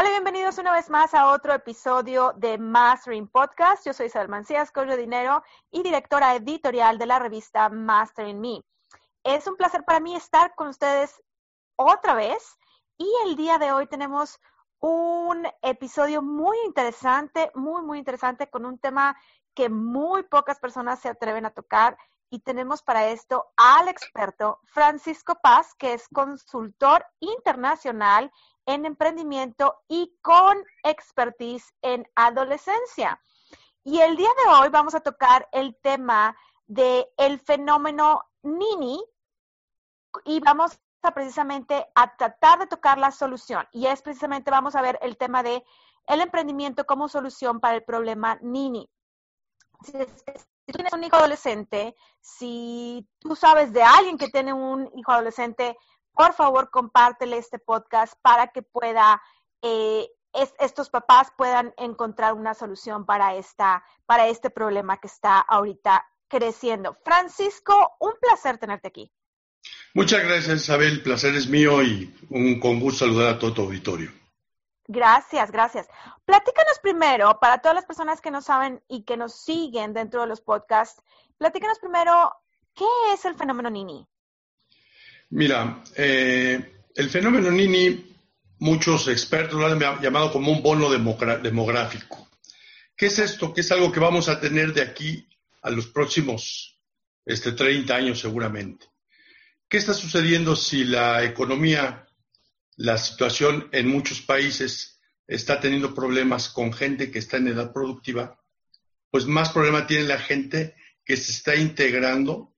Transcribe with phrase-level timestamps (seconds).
[0.00, 3.84] Hola, bienvenidos una vez más a otro episodio de Mastering Podcast.
[3.84, 8.62] Yo soy Isabel Mancías, coach de dinero y directora editorial de la revista Mastering Me.
[9.24, 11.20] Es un placer para mí estar con ustedes
[11.74, 12.60] otra vez
[12.96, 14.38] y el día de hoy tenemos
[14.78, 19.16] un episodio muy interesante, muy, muy interesante con un tema
[19.52, 21.98] que muy pocas personas se atreven a tocar
[22.30, 28.30] y tenemos para esto al experto Francisco Paz, que es consultor internacional
[28.68, 33.18] en emprendimiento y con expertise en adolescencia.
[33.82, 39.02] Y el día de hoy vamos a tocar el tema de el fenómeno Nini
[40.26, 40.78] y vamos
[41.14, 43.66] precisamente a tratar de tocar la solución.
[43.72, 45.64] Y es precisamente vamos a ver el tema de
[46.06, 48.86] el emprendimiento como solución para el problema Nini.
[49.82, 55.12] Si, si tienes un hijo adolescente, si tú sabes de alguien que tiene un hijo
[55.12, 55.74] adolescente,
[56.18, 59.22] por favor compártele este podcast para que pueda
[59.62, 60.08] eh,
[60.58, 66.94] estos papás puedan encontrar una solución para esta para este problema que está ahorita creciendo.
[67.04, 69.12] Francisco, un placer tenerte aquí.
[69.94, 70.94] Muchas gracias, Isabel.
[70.94, 74.10] El placer es mío y un con gusto saludar a todo tu auditorio.
[74.88, 75.86] Gracias, gracias.
[76.24, 80.26] Platícanos primero, para todas las personas que no saben y que nos siguen dentro de
[80.26, 81.00] los podcasts,
[81.36, 82.34] platícanos primero,
[82.74, 84.04] ¿qué es el fenómeno Nini?
[85.30, 88.14] Mira, eh, el fenómeno Nini,
[88.58, 92.28] muchos expertos lo han llamado como un bono demográfico.
[92.96, 93.52] ¿Qué es esto?
[93.52, 95.28] ¿Qué es algo que vamos a tener de aquí
[95.62, 96.78] a los próximos
[97.28, 98.86] este, 30 años seguramente.
[99.68, 102.08] ¿Qué está sucediendo si la economía,
[102.76, 108.40] la situación en muchos países está teniendo problemas con gente que está en edad productiva?
[109.10, 110.74] Pues más problema tiene la gente
[111.04, 112.54] que se está integrando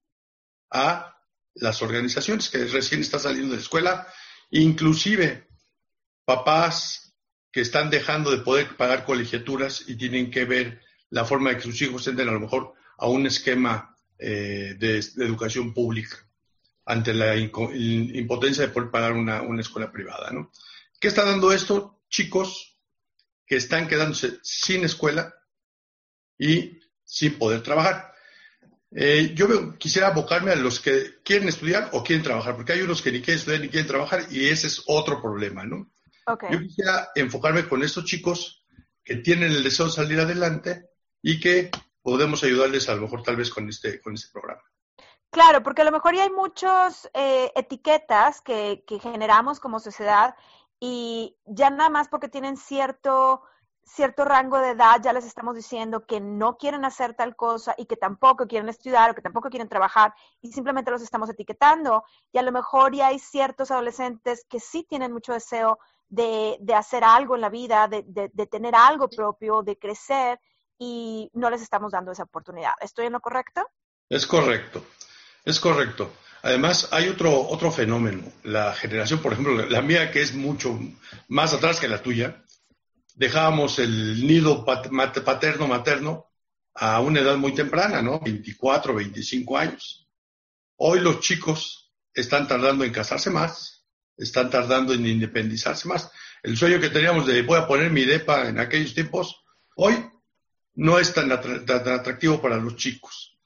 [0.71, 1.20] a
[1.55, 4.06] las organizaciones que recién está saliendo de la escuela,
[4.50, 5.49] inclusive
[6.25, 7.15] papás
[7.53, 11.62] que están dejando de poder pagar colegiaturas y tienen que ver la forma de que
[11.62, 16.16] sus hijos entren a lo mejor a un esquema eh, de, educación pública
[16.84, 20.31] ante la impotencia de poder pagar una, una escuela privada.
[20.31, 20.50] ¿no?
[20.99, 22.03] ¿Qué está dando esto?
[22.09, 22.78] Chicos
[23.47, 25.34] que están quedándose sin escuela
[26.39, 28.12] y sin poder trabajar.
[28.93, 33.03] Eh, yo quisiera abocarme a los que quieren estudiar o quieren trabajar, porque hay unos
[33.03, 35.91] que ni quieren estudiar ni quieren trabajar y ese es otro problema, ¿no?
[36.51, 38.65] Yo quisiera enfocarme con estos chicos
[39.03, 40.91] que tienen el deseo de salir adelante
[41.23, 41.71] y que
[42.03, 44.62] podemos ayudarles a lo mejor tal vez con este, con este programa.
[45.31, 50.34] Claro, porque a lo mejor ya hay muchas eh, etiquetas que, que generamos como sociedad
[50.81, 53.43] y ya nada más porque tienen cierto
[53.95, 57.87] cierto rango de edad ya les estamos diciendo que no quieren hacer tal cosa y
[57.87, 62.05] que tampoco quieren estudiar o que tampoco quieren trabajar y simplemente los estamos etiquetando.
[62.33, 65.78] Y a lo mejor ya hay ciertos adolescentes que sí tienen mucho deseo
[66.09, 70.41] de, de hacer algo en la vida, de, de, tener algo propio, de crecer
[70.78, 72.72] y no les estamos dando esa oportunidad.
[72.81, 73.67] ¿Estoy en lo correcto?
[74.09, 74.84] Es correcto,
[75.45, 76.11] es correcto.
[76.43, 78.22] Además, hay otro, otro fenómeno.
[78.45, 80.78] La generación, por ejemplo, la mía, que es mucho
[81.28, 82.43] más atrás que la tuya,
[83.16, 86.31] dejábamos el nido paterno-materno
[86.75, 88.21] a una edad muy temprana, ¿no?
[88.21, 90.09] 24, 25 años.
[90.76, 96.10] Hoy los chicos están tardando en casarse más, están tardando en independizarse más.
[96.43, 99.44] El sueño que teníamos de voy a poner mi DEPA en aquellos tiempos,
[99.77, 99.94] hoy
[100.75, 103.38] no es tan, atractivo para los chicos.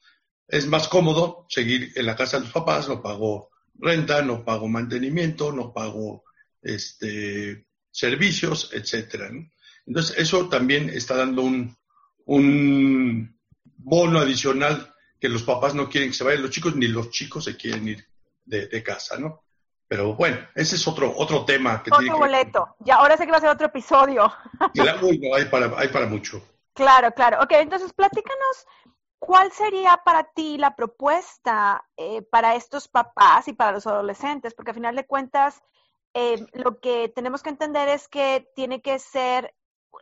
[0.47, 4.67] Es más cómodo seguir en la casa de los papás, no pago renta, no pago
[4.67, 6.23] mantenimiento, no pago
[6.61, 9.29] este, servicios, etcétera.
[9.85, 11.75] Entonces, eso también está dando un,
[12.25, 13.37] un
[13.77, 17.45] bono adicional que los papás no quieren que se vayan los chicos, ni los chicos
[17.45, 18.05] se quieren ir
[18.45, 19.43] de, casa, ¿no?
[19.87, 21.81] Pero bueno, ese es otro, otro tema.
[21.81, 22.75] Que otro boleto.
[22.79, 24.31] Ya, ahora sé que va a ser otro episodio.
[24.73, 26.41] Claro, hay para, hay para mucho.
[26.73, 27.41] Claro, claro.
[27.41, 28.67] Ok, entonces platícanos
[29.19, 34.71] cuál sería para ti la propuesta eh, para estos papás y para los adolescentes, porque
[34.71, 35.63] al final de cuentas
[36.13, 39.53] eh, lo que tenemos que entender es que tiene que ser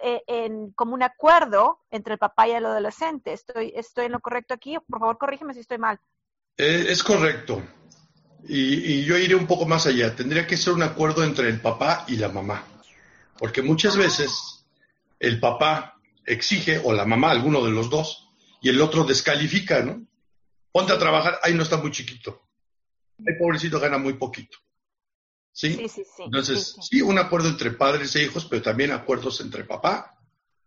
[0.01, 3.33] eh, en, como un acuerdo entre el papá y el adolescente.
[3.33, 4.77] ¿Estoy, estoy en lo correcto aquí?
[4.89, 5.99] Por favor, corrígeme si estoy mal.
[6.57, 7.61] Eh, es correcto.
[8.47, 10.15] Y, yo iré un poco más allá.
[10.15, 12.63] Tendría que ser un acuerdo entre el papá y la mamá.
[13.37, 14.65] Porque muchas veces
[15.19, 18.29] el papá exige, o la mamá, alguno de los dos,
[18.61, 20.05] y el otro descalifica, ¿no?
[20.71, 22.41] Ponte a trabajar, ahí no está muy chiquito.
[23.25, 24.57] El pobrecito gana muy poquito.
[25.53, 25.73] ¿Sí?
[25.75, 26.23] Sí, sí, sí.
[26.23, 30.17] Entonces, sí, un acuerdo entre padres e hijos, pero también acuerdos entre papá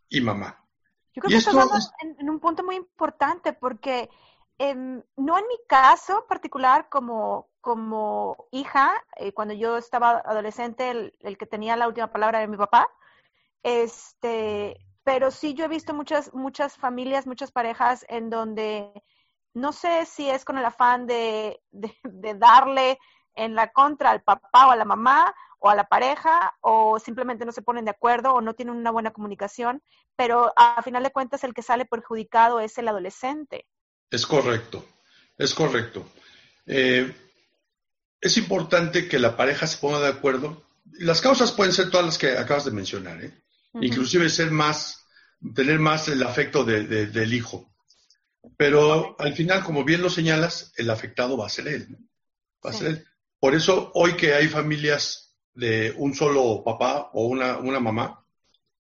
[0.09, 0.65] y mamá.
[1.13, 4.09] Yo creo que estás en, un punto muy importante porque
[4.59, 11.17] em, no en mi caso particular como, como hija, eh, cuando yo estaba adolescente, el,
[11.21, 12.89] el, que tenía la última palabra era mi papá,
[13.63, 18.93] este, pero sí yo he visto muchas, muchas familias, muchas parejas en donde
[19.57, 22.99] no sé si es con el afán de, de, darle
[23.37, 27.45] en la contra al papá o a la mamá o a la pareja o simplemente
[27.45, 29.83] no se ponen de acuerdo o no tienen una buena comunicación,
[30.17, 33.67] pero a final de cuentas el que sale perjudicado es el adolescente.
[34.11, 34.85] Es correcto,
[35.39, 36.07] es correcto.
[36.67, 37.15] Eh,
[38.21, 40.65] es importante que la pareja se ponga de acuerdo.
[40.99, 43.43] Las causas pueden ser todas las que acabas de mencionar, ¿eh?
[43.81, 45.07] inclusive ser más,
[45.55, 47.71] tener más el afecto del hijo.
[48.57, 51.99] Pero al final, como bien lo señalas, el afectado va a ser él.
[52.65, 53.07] Va a ser él.
[53.47, 58.27] Por eso, hoy que hay familias de un solo papá o una, una mamá,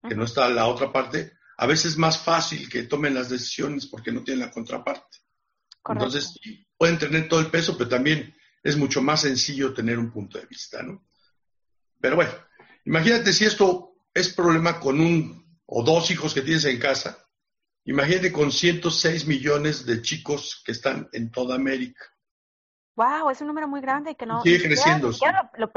[0.07, 3.87] que no está la otra parte, a veces es más fácil que tomen las decisiones
[3.87, 5.17] porque no tienen la contraparte.
[5.89, 6.37] Entonces,
[6.77, 10.45] pueden tener todo el peso, pero también es mucho más sencillo tener un punto de
[10.45, 11.07] vista, ¿no?
[11.99, 12.31] Pero bueno,
[12.85, 17.17] imagínate si esto es problema con un o dos hijos que tienes en casa,
[17.85, 22.10] Imagínate con 106 millones de chicos que están en toda América.
[22.95, 24.41] Wow, es un número muy grande que no.
[24.41, 25.11] Sigue creciendo.
[25.11, 25.71] Ya, lo,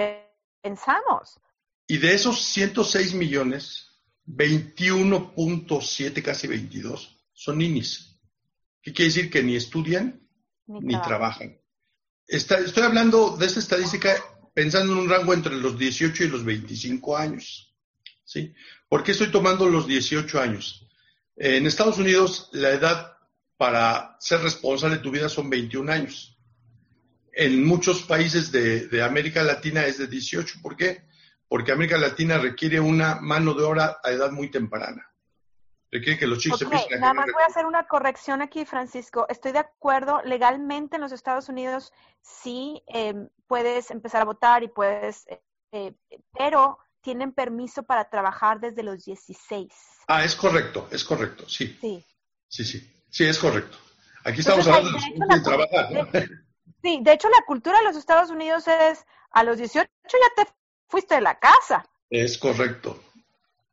[0.62, 1.40] pensamos.
[1.86, 3.90] Y de esos 106 millones,
[4.26, 8.18] 21.7, casi 22, son ninis.
[8.82, 9.30] ¿Qué quiere decir?
[9.30, 10.20] Que ni estudian
[10.66, 11.58] ni, trabajan.
[12.26, 14.14] estoy hablando de esta estadística
[14.54, 17.74] pensando en un rango entre los 18 y los 25 años.
[18.24, 18.54] ¿Sí?
[18.88, 20.86] ¿Por qué estoy tomando los 18 años?
[21.36, 23.18] En Estados Unidos, la edad
[23.56, 26.33] para ser responsable de tu vida son 21 años.
[27.36, 30.58] En muchos países de, América Latina es de 18.
[30.62, 31.04] ¿Por qué?
[31.48, 35.10] Porque América Latina requiere una mano de obra a edad muy temprana.
[35.90, 39.26] Requiere que los chicos okay, Nada más voy a hacer una corrección aquí, Francisco.
[39.28, 40.22] Estoy de acuerdo.
[40.24, 45.40] Legalmente en los Estados Unidos sí em, puedes empezar a votar y puedes, eh,
[45.72, 45.94] eh,
[46.36, 49.72] pero tienen permiso para trabajar desde los 16.
[50.08, 51.78] Ah, es correcto, es correcto, sí.
[51.80, 52.04] Sí.
[52.48, 53.76] Sí, sí, sí, es correcto.
[54.24, 56.28] Aquí estamos hablando de, trabajar.
[56.84, 60.50] Sí, de hecho la cultura de los Estados Unidos es a los 18 ya te
[60.86, 61.88] fuiste de la casa.
[62.10, 63.02] Es correcto,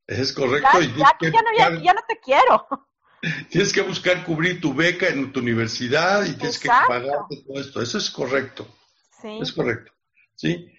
[0.07, 0.79] es correcto.
[0.97, 1.15] Ya,
[1.81, 2.67] ya, no, te quiero.
[3.49, 7.81] Tienes que buscar cubrir tu beca en tu universidad y tienes que pagarte todo esto.
[7.81, 8.67] Eso es correcto.
[9.21, 9.37] Sí.
[9.39, 9.91] Es correcto.
[10.33, 10.71] ¿Sí?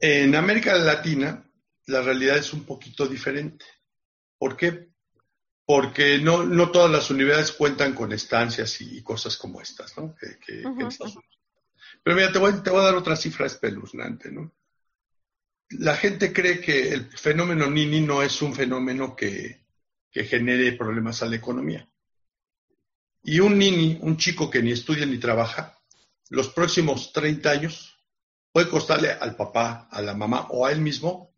[0.00, 1.44] En América Latina,
[1.86, 3.66] la realidad es un poquito diferente.
[4.38, 4.88] ¿Por qué?
[5.66, 10.14] Porque no, no todas las universidades cuentan con estancias y, cosas como estas, ¿no?
[12.04, 14.54] Pero mira, te voy, te voy, a dar otra cifra espeluznante, ¿no?
[15.70, 19.64] La gente cree que el fenómeno Nini no es un fenómeno que,
[20.10, 21.88] que genere problemas a la economía.
[23.22, 25.80] Y un Nini, un chico que ni estudia ni trabaja,
[26.28, 27.98] los próximos 30 años
[28.52, 31.34] puede costarle al papá, a la mamá o a él mismo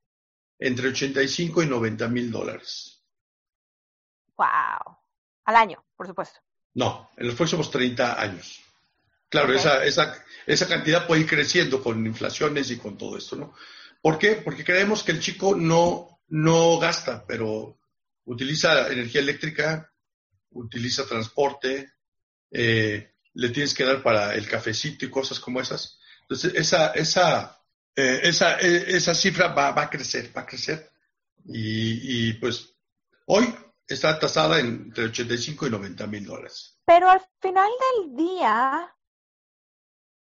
[0.58, 3.04] entre 85 y 90 mil dólares.
[4.36, 4.98] ¡Wow!
[5.44, 6.40] Al año, por supuesto.
[6.74, 8.60] No, en los próximos 30 años.
[9.28, 10.14] Claro, esa, esa,
[10.46, 13.54] esa cantidad puede ir creciendo con inflaciones y con todo esto, ¿no?
[14.00, 14.32] ¿Por qué?
[14.32, 17.78] Porque creemos que el chico no, no gasta, pero
[18.24, 19.92] utiliza energía eléctrica,
[20.50, 21.92] utiliza transporte,
[22.50, 25.98] eh, le tienes que dar para el cafecito y cosas como esas.
[26.22, 27.56] Entonces, esa, esa
[27.96, 30.92] eh, esa, eh, esa cifra va, va, a crecer, va a crecer.
[31.46, 32.74] Y, y, pues
[33.26, 33.54] hoy
[33.86, 36.78] está tasada entre 85 y 90 mil dólares.
[36.84, 38.94] Pero al final del día,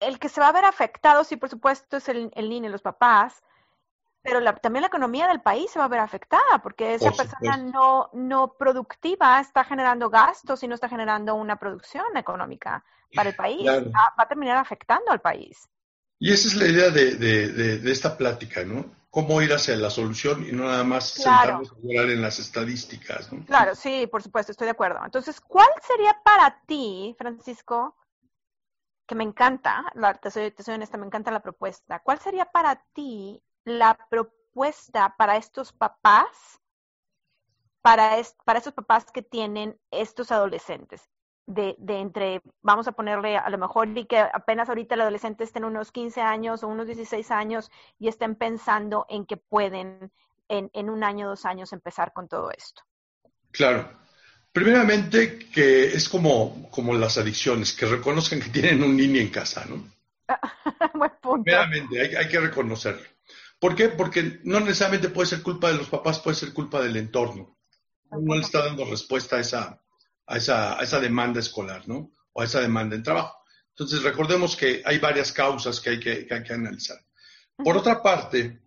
[0.00, 2.82] el que se va a ver afectado, sí, por supuesto, es el, el niño, los
[2.82, 3.42] papás,
[4.22, 8.10] pero también la economía del país se va a ver afectada porque esa persona no,
[8.12, 13.66] no productiva está generando gastos y no está generando una producción económica para el país.
[13.66, 15.68] va, a terminar afectando al país.
[16.18, 18.84] Y esa es la idea de, de, esta plática, ¿no?
[19.08, 23.32] Cómo ir hacia la solución y no nada más sentarnos a hablar en las estadísticas,
[23.32, 23.44] ¿no?
[23.46, 25.00] Claro, sí, por supuesto, estoy de acuerdo.
[25.04, 27.96] Entonces, ¿cuál sería para ti, Francisco,
[29.08, 29.84] que me encanta,
[30.22, 35.14] te, soy, te soy honesta, me encanta la propuesta, ¿cuál sería para ti la propuesta
[35.16, 36.60] para estos papás,
[37.80, 41.08] para, para estos papás que tienen estos adolescentes?
[41.46, 45.44] de, de, entre, vamos a ponerle a lo mejor y que apenas ahorita el adolescente
[45.44, 50.12] estén unos 15 años o unos 16 años y estén pensando en que pueden
[50.48, 52.82] en, en un año, dos años empezar con todo esto.
[53.50, 53.88] Claro.
[54.52, 59.64] Primeramente, que es como, como las adicciones, que reconozcan que tienen un niño en casa,
[59.66, 59.92] ¿no?
[60.94, 61.44] Buen punto.
[61.44, 63.06] Primeramente, hay, hay que reconocerlo.
[63.58, 63.88] ¿Por qué?
[63.88, 67.58] Porque no necesariamente puede ser culpa de los papás, puede ser culpa del entorno.
[68.10, 69.82] No le está dando respuesta a esa,
[70.26, 72.12] a esa, a esa demanda escolar, ¿no?
[72.32, 73.36] O a esa demanda en trabajo.
[73.70, 76.98] Entonces, recordemos que hay varias causas que hay que, que, hay que analizar.
[77.56, 78.60] Por otra parte,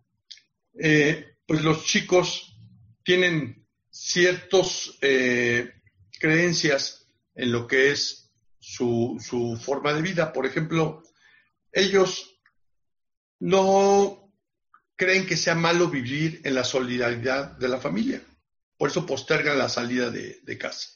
[0.78, 2.58] eh, pues los chicos
[3.04, 3.61] tienen
[3.92, 5.74] ciertas eh,
[6.20, 7.06] creencias
[7.36, 10.34] en lo que es su, forma de vida.
[10.34, 11.04] Por ejemplo,
[11.72, 12.40] ellos
[13.40, 14.34] no
[14.96, 18.22] creen que sea malo vivir en la solidaridad de la familia.
[18.78, 20.90] Por eso postergan la salida de, casa.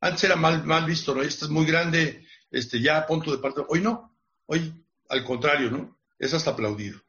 [0.00, 1.22] Antes era mal, visto, ¿no?
[1.22, 3.64] Este es muy grande, este, ya a punto de partir.
[3.68, 5.98] Hoy no, hoy al contrario, ¿no?
[6.18, 7.00] Es hasta aplaudido.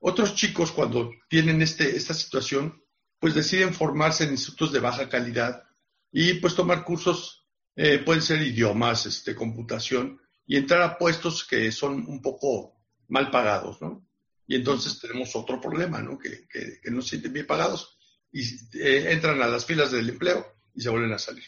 [0.00, 2.82] Otros chicos cuando tienen este, esta situación,
[3.18, 5.64] pues deciden formarse en institutos de baja calidad
[6.12, 7.46] y pues tomar cursos,
[7.76, 12.74] eh, pueden ser idiomas, este, computación, y entrar a puestos que son un poco
[13.08, 14.08] mal pagados, ¿no?
[14.46, 16.18] Y entonces tenemos otro problema, ¿no?
[16.18, 17.98] Que, que, que no se sienten bien pagados
[18.32, 18.42] y
[18.78, 21.44] eh, entran a las filas del empleo y se vuelven a salir.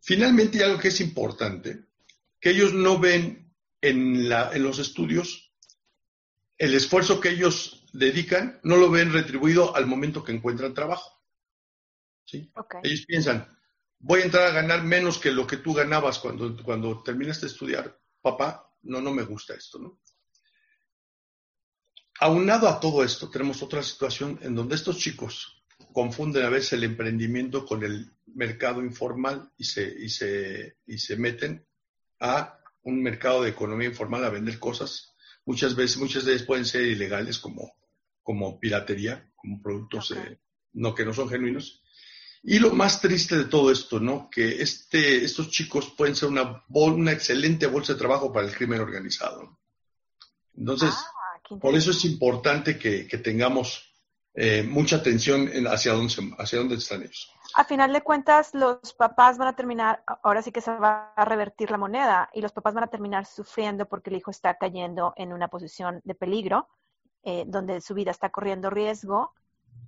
[0.00, 1.84] Finalmente, algo que es importante,
[2.40, 5.45] que ellos no ven en, la, en los estudios
[6.58, 11.22] el esfuerzo que ellos dedican, no lo ven retribuido al momento que encuentran trabajo.
[12.24, 12.50] ¿sí?
[12.82, 13.56] Ellos piensan,
[13.98, 17.52] voy a entrar a ganar menos que lo que tú ganabas cuando, cuando terminaste de
[17.52, 17.98] estudiar.
[18.20, 20.00] Papá, no, no me gusta esto, ¿no?
[22.18, 26.84] Aunado a todo esto, tenemos otra situación en donde estos chicos confunden a veces el
[26.84, 31.66] emprendimiento con el mercado informal y se, y se, y se meten
[32.20, 35.14] a un mercado de economía informal a vender cosas.
[35.46, 37.72] Muchas veces, muchas de ellas pueden ser ilegales como,
[38.22, 40.38] como piratería, como productos eh,
[40.74, 41.82] no, que no son genuinos.
[42.42, 44.28] Y lo más triste de todo esto, ¿no?
[44.30, 48.54] Que este, estos chicos pueden ser una, bol- una excelente bolsa de trabajo para el
[48.54, 49.58] crimen organizado.
[50.56, 53.95] Entonces, Ah, por eso es importante que, que tengamos
[54.36, 57.32] eh, mucha atención en hacia dónde, se- hacia dónde están ellos.
[57.54, 61.24] A final de cuentas, los papás van a terminar, ahora sí que se va a
[61.24, 65.14] revertir la moneda y los papás van a terminar sufriendo porque el hijo está cayendo
[65.16, 66.68] en una posición de peligro,
[67.22, 69.32] eh, donde su vida está corriendo riesgo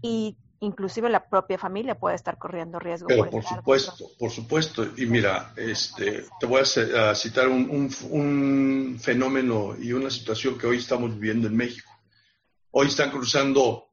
[0.01, 3.09] y inclusive la propia familia puede estar corriendo riesgo.
[3.09, 4.85] Pero por estar supuesto, por supuesto.
[4.97, 10.67] Y mira, este, te voy a citar un, un- un fenómeno y una situación que
[10.67, 11.91] hoy estamos viviendo en México.
[12.71, 13.88] Hoy están cruzando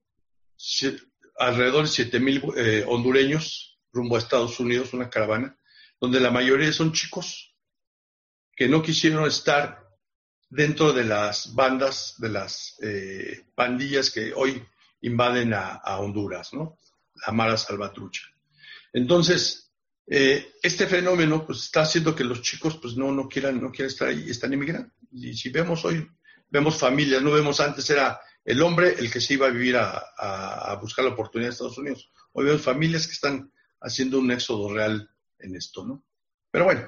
[1.37, 5.57] alrededor de 7 mil eh, hondureños rumbo a Estados Unidos, una caravana,
[5.99, 7.55] donde la mayoría son chicos
[8.55, 9.85] que no quisieron estar
[10.49, 14.63] dentro de las bandas, de las eh, pandillas que hoy
[15.01, 16.77] invaden a, Honduras, ¿no?
[17.25, 18.23] La Mara Salvatrucha.
[18.93, 19.73] Entonces,
[20.07, 23.91] eh, este fenómeno pues está haciendo que los chicos pues no, no quieran, no quieran
[23.91, 24.91] estar ahí están emigrando.
[25.11, 26.07] Y si vemos hoy,
[26.49, 30.03] vemos familias, no vemos antes era el hombre el que se iba a vivir a,
[30.17, 32.09] a- a buscar la oportunidad de Estados Unidos.
[32.31, 35.09] Hoy vemos familias que están haciendo un éxodo real
[35.39, 36.03] en esto, ¿no?
[36.51, 36.87] Pero bueno,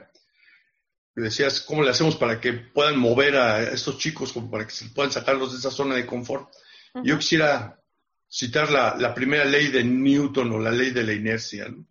[1.16, 4.86] decías, ¿cómo le hacemos para que puedan mover a estos chicos, como para que se
[4.90, 6.50] puedan sacarlos de esa zona de confort?
[7.04, 7.80] Yo quisiera
[8.30, 11.86] citar la, la primera ley de Newton o la ley de la inercia, ¿no?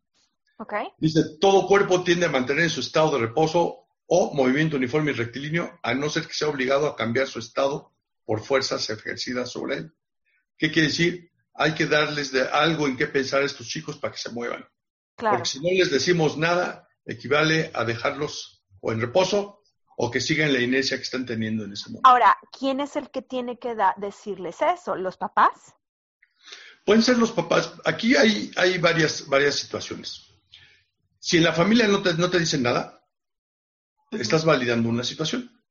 [0.59, 0.75] Ok.
[0.99, 5.15] Dice, todo cuerpo tiende a mantener en su estado de reposo o movimiento uniforme y
[5.15, 7.93] rectilíneo, a no ser que sea obligado a cambiar su estado
[8.27, 9.95] por fuerzas ejercidas sobre él.
[10.59, 11.31] ¿Qué quiere decir?
[11.55, 14.69] Hay que darles de algo en qué pensar a estos chicos para que se muevan.
[15.15, 15.39] Claro.
[15.39, 19.63] Porque si no les decimos nada, equivale a dejarlos o en reposo
[19.97, 22.09] o que sigan la inercia que están teniendo en ese momento.
[22.09, 24.97] Ahora, ¿quién es el que tiene que decirles eso?
[24.97, 25.75] ¿Los papás?
[26.85, 27.73] Pueden ser los papás.
[27.85, 30.35] Aquí hay, hay varias, varias situaciones.
[31.19, 33.03] Si en la familia no te, no te dicen nada,
[34.11, 35.49] estás validando una situación.
[35.49, 35.63] ¿sí?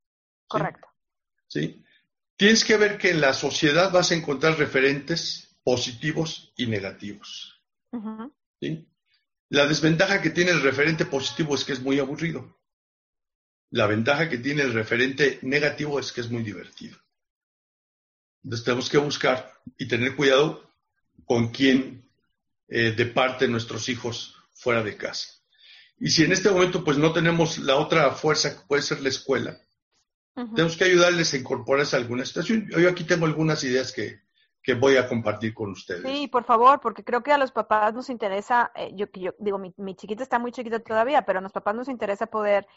[0.47, 0.87] Correcto.
[1.47, 1.84] ¿sí?
[2.37, 7.63] Tienes que ver que en la sociedad vas a encontrar referentes positivos y negativos.
[9.49, 12.59] La desventaja que tiene el referente positivo es que es muy aburrido.
[13.69, 16.97] La ventaja que tiene el referente negativo es que es muy divertido.
[18.43, 20.71] Entonces tenemos que buscar y tener cuidado
[21.25, 22.09] con quién
[22.67, 25.29] eh, departe nuestros hijos fuera de casa.
[25.97, 29.09] Y si en este momento pues no tenemos la otra fuerza que puede ser la
[29.09, 29.59] escuela,
[30.35, 32.67] Tenemos que ayudarles a incorporarse a alguna situación.
[32.69, 34.19] Yo aquí tengo algunas ideas que,
[34.61, 36.03] que voy a compartir con ustedes.
[36.03, 39.57] Sí, por favor, porque creo que a los papás nos interesa, eh, yo, yo digo,
[39.57, 42.67] mi, mi chiquita está muy chiquita todavía, pero a los papás nos interesa poder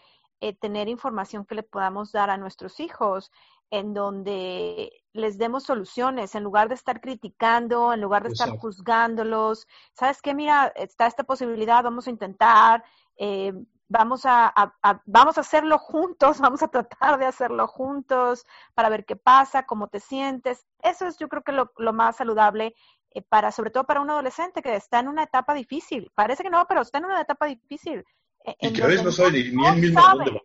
[0.41, 3.33] eh, tener información que le podamos dar a nuestros hijos.
[3.71, 9.67] en donde les demos soluciones en lugar de estar criticando, en lugar de estar juzgándolos.
[9.93, 10.35] ¿Sabes qué?
[10.35, 12.83] Mira, está esta posibilidad, vamos a intentar,
[13.17, 13.53] eh,
[13.89, 14.75] vamos a,
[15.07, 19.89] vamos a hacerlo juntos, vamos a tratar de hacerlo juntos para ver qué pasa, cómo
[19.89, 20.65] te sientes.
[20.83, 22.75] Eso es yo creo que lo, más saludable
[23.11, 26.11] eh, para, sobre todo para un adolescente que está en una etapa difícil.
[26.15, 28.05] Parece que no, pero está en una etapa difícil.
[28.45, 30.43] Eh, y que a veces no sabe ni, ni él mismo dónde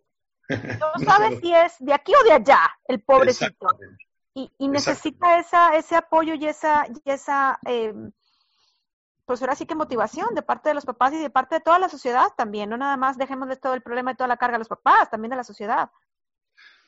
[0.50, 3.68] No sabe si es de aquí o de allá, el pobrecito.
[4.36, 7.94] Y, y necesita esa, ese apoyo y esa, y esa eh,
[9.26, 11.80] pues ahora sí que motivación de parte de los papás y de parte de toda
[11.80, 12.70] la sociedad también.
[12.70, 15.10] No nada más dejemos de todo el problema y toda la carga a los papás,
[15.10, 15.90] también de la sociedad.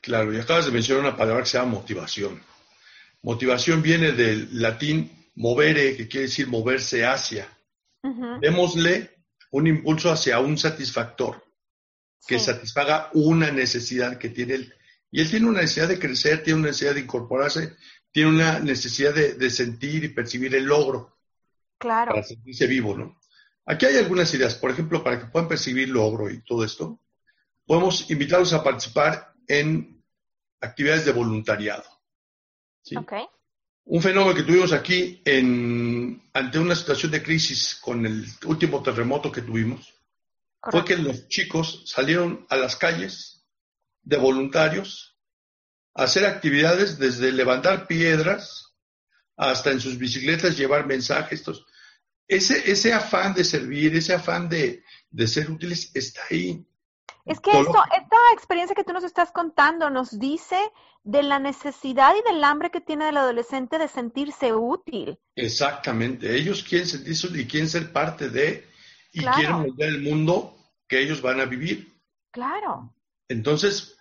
[0.02, 2.42] Claro, y acabas de mencionar una palabra que se llama motivación.
[3.22, 7.48] Motivación viene del latín movere, que quiere decir moverse hacia.
[8.40, 9.16] Démosle
[9.50, 11.44] un impulso hacia un satisfactor
[12.28, 14.74] que satisfaga una necesidad que tiene él.
[15.12, 17.76] Y él tiene una necesidad de crecer, tiene una necesidad de incorporarse,
[18.12, 21.15] tiene una necesidad de, sentir y percibir el logro.
[21.78, 22.12] Claro.
[22.12, 23.20] Para sentirse vivo, ¿no?
[23.66, 27.00] Aquí hay algunas ideas, por ejemplo, para que puedan percibir logro y todo esto,
[27.66, 30.04] podemos invitarlos a participar en
[30.62, 31.84] actividades de voluntariado.
[32.84, 32.96] ¿sí?
[33.86, 39.32] Un fenómeno que tuvimos aquí en, ante una situación de crisis con el último terremoto
[39.32, 39.94] que tuvimos,
[40.62, 43.46] fue que los chicos salieron a las calles
[44.02, 45.16] de voluntarios
[45.94, 48.65] a hacer actividades desde levantar piedras
[49.38, 51.44] hasta en sus bicicletas llevar mensajes.
[52.28, 54.84] Ese, ese afán de servir, ese afán de,
[55.28, 56.66] ser útiles está ahí.
[57.26, 60.60] Es que esto, esta experiencia que tú nos estás contando nos dice
[61.04, 65.20] de la necesidad y del hambre que tiene el adolescente de sentirse útil.
[65.36, 66.36] Exactamente.
[66.36, 68.68] Ellos quieren sentirse y quieren ser parte de,
[69.12, 70.56] y quieren moldear el mundo
[70.88, 71.94] que ellos van a vivir.
[72.32, 72.94] Claro.
[73.28, 73.98] Entonces,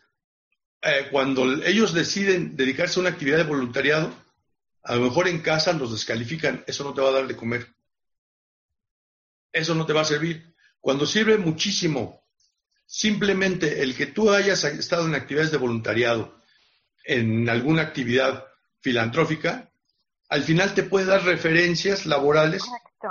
[0.83, 4.13] eh, cuando ellos deciden dedicarse a una actividad de voluntariado,
[4.85, 7.67] a lo mejor en casa los descalifican, eso no te va a dar de comer.
[9.51, 10.55] Eso no te va a servir.
[10.81, 12.23] Cuando sirve muchísimo,
[12.85, 16.39] simplemente el que tú hayas estado en actividades de voluntariado,
[17.05, 18.47] en alguna actividad
[18.81, 19.71] filantrófica,
[20.29, 22.63] al final te puede dar referencias laborales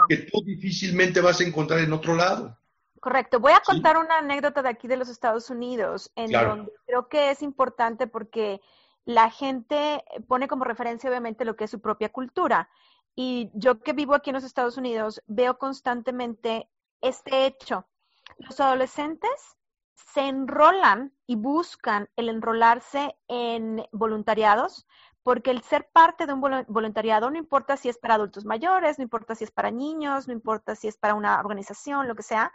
[0.07, 2.59] que tú difícilmente vas a encontrar en otro lado.
[2.99, 3.39] Correcto.
[3.39, 7.31] Voy a contar una anécdota de aquí de los Estados Unidos, en donde creo que
[7.31, 8.61] es importante porque
[9.05, 12.69] la gente pone como referencia obviamente lo que es su propia cultura.
[13.15, 16.69] Y yo que vivo aquí en los Estados Unidos veo constantemente
[17.01, 17.85] este hecho.
[18.37, 19.57] Los adolescentes
[19.95, 24.87] se enrolan y buscan el enrolarse en voluntariados
[25.23, 29.03] porque el ser parte de un voluntariado no importa si es para adultos mayores, no
[29.03, 32.51] importa si es para niños, no importa si es para una organización, lo que sea,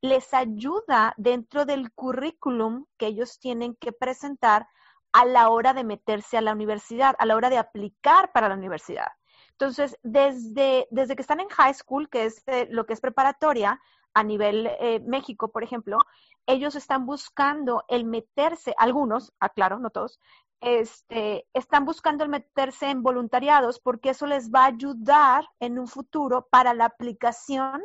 [0.00, 4.68] les ayuda dentro del currículum que ellos tienen que presentar
[5.12, 8.54] a la hora de meterse a la universidad, a la hora de aplicar para la
[8.54, 9.08] universidad.
[9.52, 13.80] Entonces, desde, desde que están en high school, que es eh, lo que es preparatoria,
[14.14, 15.98] a nivel eh, México, por ejemplo,
[16.46, 20.18] ellos están buscando el meterse, algunos, aclaro, no todos,
[20.60, 25.86] este, están buscando el meterse en voluntariados porque eso les va a ayudar en un
[25.86, 27.82] futuro para la aplicación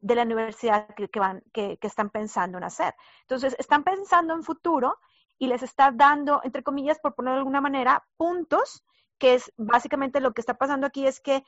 [0.00, 2.94] de la universidad que, van, que, están pensando en hacer.
[3.22, 4.98] Entonces, están pensando en futuro
[5.40, 8.84] y les está dando, entre comillas, por ponerlo de alguna manera, puntos,
[9.18, 11.42] que es básicamente lo que está pasando aquí, es que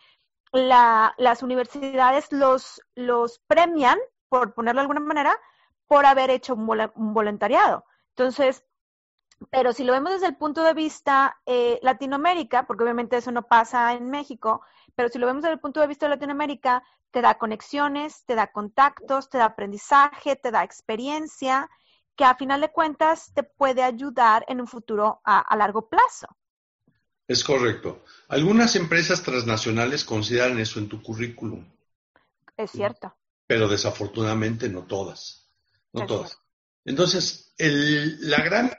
[0.53, 3.99] las universidades los, los premian,
[4.31, 5.39] por ponerlo de alguna manera,
[5.87, 6.67] por haber hecho un,
[7.13, 7.85] voluntariado.
[8.17, 8.65] Entonces,
[9.51, 13.43] pero si lo vemos desde el punto de vista eh, Latinoamérica, porque obviamente eso no
[13.43, 14.63] pasa en México,
[14.95, 18.37] pero si lo vemos desde el punto de vista de Latinoamérica, te da conexiones, te
[18.37, 21.69] da contactos, te da aprendizaje, te da experiencia,
[22.17, 26.27] que a final de cuentas te puede ayudar en un futuro a, largo plazo.
[27.27, 28.05] Es correcto.
[28.29, 31.67] Algunas empresas transnacionales consideran eso en tu currículum.
[32.57, 33.17] Es cierto.
[33.47, 35.51] Pero desafortunadamente no todas.
[35.93, 36.39] No todas.
[36.85, 38.73] Entonces, el, la gran,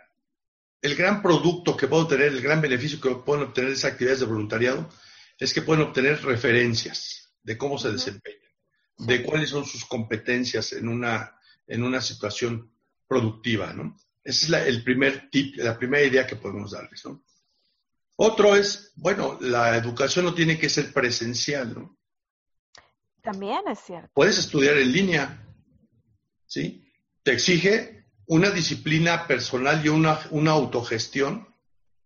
[0.82, 4.26] el gran producto que puedo tener, el gran beneficio que pueden obtener esas actividades de
[4.26, 4.90] voluntariado,
[5.40, 8.52] es que pueden obtener referencias de cómo se desempeñan,
[8.98, 12.73] de cuáles son sus competencias en una, en una situación
[13.14, 13.96] productiva, ¿no?
[14.24, 17.24] Esa es la, el primer tip, la primera idea que podemos darles, ¿no?
[18.16, 21.98] Otro es, bueno, la educación no tiene que ser presencial, ¿no?
[23.22, 24.10] También es cierto.
[24.14, 25.46] Puedes estudiar en línea,
[26.48, 26.92] ¿sí?
[27.22, 31.48] Te exige una disciplina personal y una, una autogestión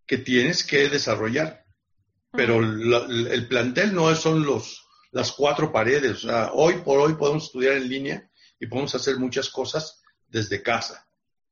[0.06, 1.65] que tienes que desarrollar.
[2.32, 6.26] Pero el plantel no son los, las cuatro paredes.
[6.26, 10.62] O sea, hoy por hoy podemos estudiar en línea y podemos hacer muchas cosas desde
[10.62, 11.08] casa,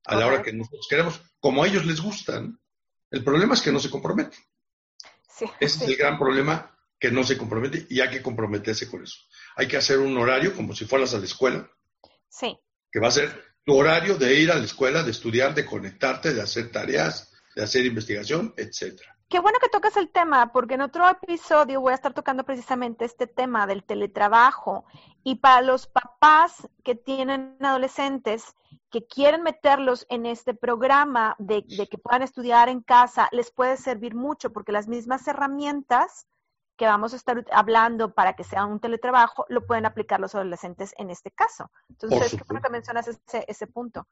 [0.05, 2.59] a la hora que nosotros queremos, como a ellos les gustan.
[3.09, 4.37] El problema es que no se compromete.
[5.27, 9.03] Sí, Ese es el gran problema, que no se compromete y hay que comprometerse con
[9.03, 9.19] eso.
[9.55, 11.69] Hay que hacer un horario como si fueras a la escuela,
[12.29, 12.57] Sí,
[12.91, 16.33] que va a ser tu horario de ir a la escuela, de estudiar, de conectarte,
[16.33, 19.14] de hacer tareas, de hacer investigación, etcétera.
[19.27, 23.05] Qué bueno que tocas el tema, porque en otro episodio voy a estar tocando precisamente
[23.05, 24.85] este tema del teletrabajo.
[25.23, 28.55] Y para los papás que tienen adolescentes
[28.91, 33.77] que quieren meterlos en este programa de, de que puedan estudiar en casa, les puede
[33.77, 36.27] servir mucho, porque las mismas herramientas
[36.77, 40.93] que vamos a estar hablando para que sea un teletrabajo, lo pueden aplicar los adolescentes
[40.97, 41.71] en este caso.
[41.89, 44.07] Entonces, qué bueno que mencionas ese, ese punto.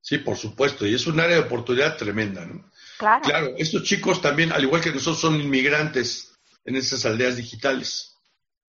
[0.00, 2.64] Sí, por supuesto, y es un área de oportunidad tremenda, ¿no?
[2.98, 3.22] Claro.
[3.22, 6.34] Claro, estos chicos también, al igual que nosotros, son inmigrantes
[6.64, 8.16] en esas aldeas digitales.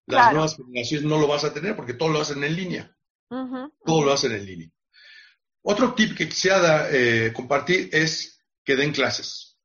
[0.06, 0.32] Las Claro.
[0.32, 2.96] nuevas generaciones no lo vas a tener porque todo lo hacen en línea.
[3.84, 4.70] Todo lo hacen en línea.
[5.62, 9.58] Otro tip que quisiera eh, compartir es que den clases.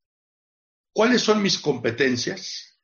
[0.92, 2.78] ¿Cuáles son mis competencias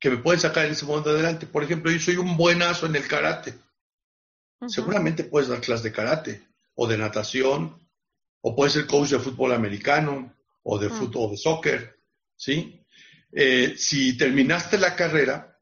[0.00, 1.46] que me pueden sacar en ese momento adelante?
[1.46, 3.58] Por ejemplo, yo soy un buenazo en el karate.
[4.66, 7.78] Seguramente puedes dar clases de karate o de natación
[8.40, 10.34] o puedes ser coach de fútbol americano
[10.70, 10.92] o de Mm.
[10.92, 11.96] fútbol de soccer,
[12.36, 12.84] ¿sí?
[13.32, 15.58] Eh, si terminaste la carrera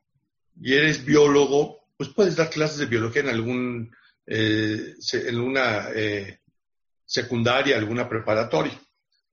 [0.61, 3.97] y eres biólogo, pues puedes dar clases de biología en algún
[4.29, 6.41] eh, en una eh,
[7.05, 8.77] secundaria, alguna preparatoria.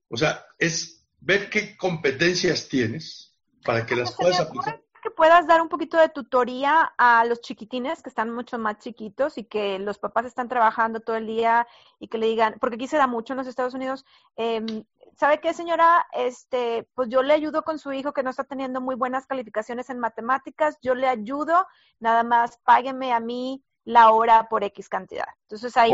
[0.08, 3.34] O sea, es ver qué competencias tienes
[3.66, 4.80] para que las Se puedas aplicar.
[5.02, 9.38] que puedas dar un poquito de tutoría a los chiquitines que están mucho más chiquitos
[9.40, 11.68] y que los papás están trabajando todo el día
[12.00, 14.06] y que le digan, porque aquí se da mucho en los Estados Unidos,
[14.38, 14.84] em,
[15.18, 16.06] ¿sabe qué, señora?
[16.14, 19.90] Este, pues yo le ayudo con su hijo que no está teniendo muy buenas calificaciones
[19.90, 21.68] en matemáticas, yo le ayudo,
[22.00, 25.28] nada más págueme a mí la hora por X cantidad.
[25.44, 25.92] Entonces ahí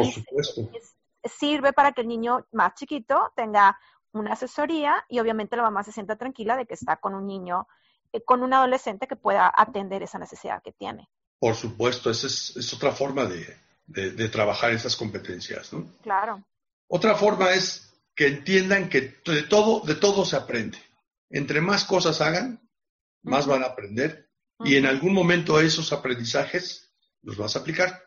[1.23, 3.77] sirve para que el niño más chiquito tenga
[4.11, 7.67] una asesoría y obviamente la mamá se sienta tranquila de que está con un niño,
[8.13, 11.09] eh, con un adolescente que pueda atender esa necesidad que tiene.
[11.39, 13.55] Por supuesto, esa es, es otra forma de,
[13.85, 15.85] de- de trabajar esas competencias, ¿no?
[16.01, 16.43] Claro.
[16.87, 17.88] Otra forma es
[18.19, 20.77] que entiendan que de todo, de todo se aprende.
[21.29, 22.59] Entre más cosas hagan,
[23.23, 24.29] más van a aprender
[24.65, 28.03] y en algún momento esos aprendizajes los vas a aplicar.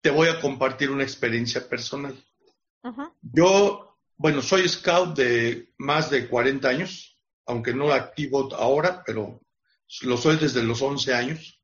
[0.00, 2.12] Te voy a compartir una experiencia personal.
[2.82, 3.14] Ujú.
[3.20, 9.40] Yo, bueno, soy scout de más de 40 años, aunque no activo ahora, pero
[10.00, 11.62] lo soy desde los 11 años.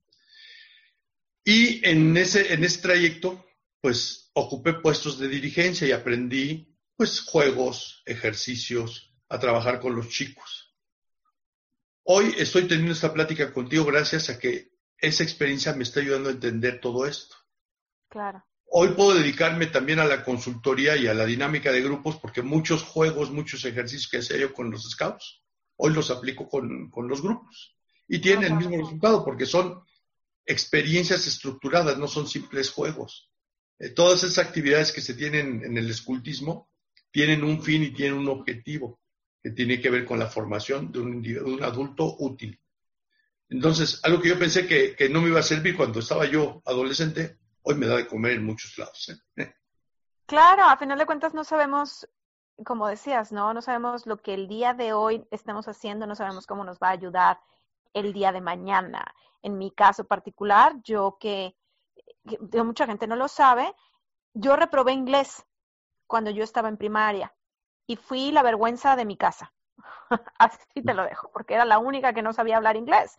[1.43, 3.45] Y en ese, en ese trayecto,
[3.81, 10.75] pues ocupé puestos de dirigencia y aprendí, pues, juegos, ejercicios, a trabajar con los chicos.
[12.03, 16.33] Hoy estoy teniendo esta plática contigo gracias a que esa experiencia me está ayudando a
[16.33, 17.37] entender todo esto.
[18.09, 18.45] Claro.
[18.65, 22.83] Hoy puedo dedicarme también a la consultoría y a la dinámica de grupos porque muchos
[22.83, 25.45] juegos, muchos ejercicios que hacía yo con los scouts,
[25.77, 27.77] hoy los aplico con, con los grupos.
[28.09, 29.85] Y tienen el mismo resultado porque son
[30.45, 33.31] experiencias estructuradas, no son simples juegos.
[33.79, 36.67] Eh, todas esas actividades que se tienen en el escultismo
[37.11, 39.01] tienen un fin y tienen un objetivo
[39.42, 42.61] que tiene que ver con la formación de un, de un adulto útil.
[43.49, 47.38] Entonces, algo que yo pensé que, no me iba a servir cuando estaba yo adolescente,
[47.62, 49.09] hoy me da de comer en muchos lados.
[49.37, 49.55] ¿eh?
[50.27, 52.07] Claro, a final de cuentas no sabemos,
[52.64, 53.55] como decías, ¿no?
[53.55, 56.88] No sabemos lo que el día de hoy estamos haciendo, no sabemos cómo nos va
[56.88, 57.40] a ayudar
[57.94, 59.14] el día de mañana.
[59.40, 61.57] En mi caso particular, yo que
[62.53, 63.75] mucha gente no lo sabe,
[64.35, 65.47] yo reprobé inglés
[66.09, 67.33] cuando yo estaba en primaria
[67.87, 69.53] y fui la vergüenza de mi casa.
[70.38, 73.16] Así te lo dejo, porque era la única que no sabía hablar inglés.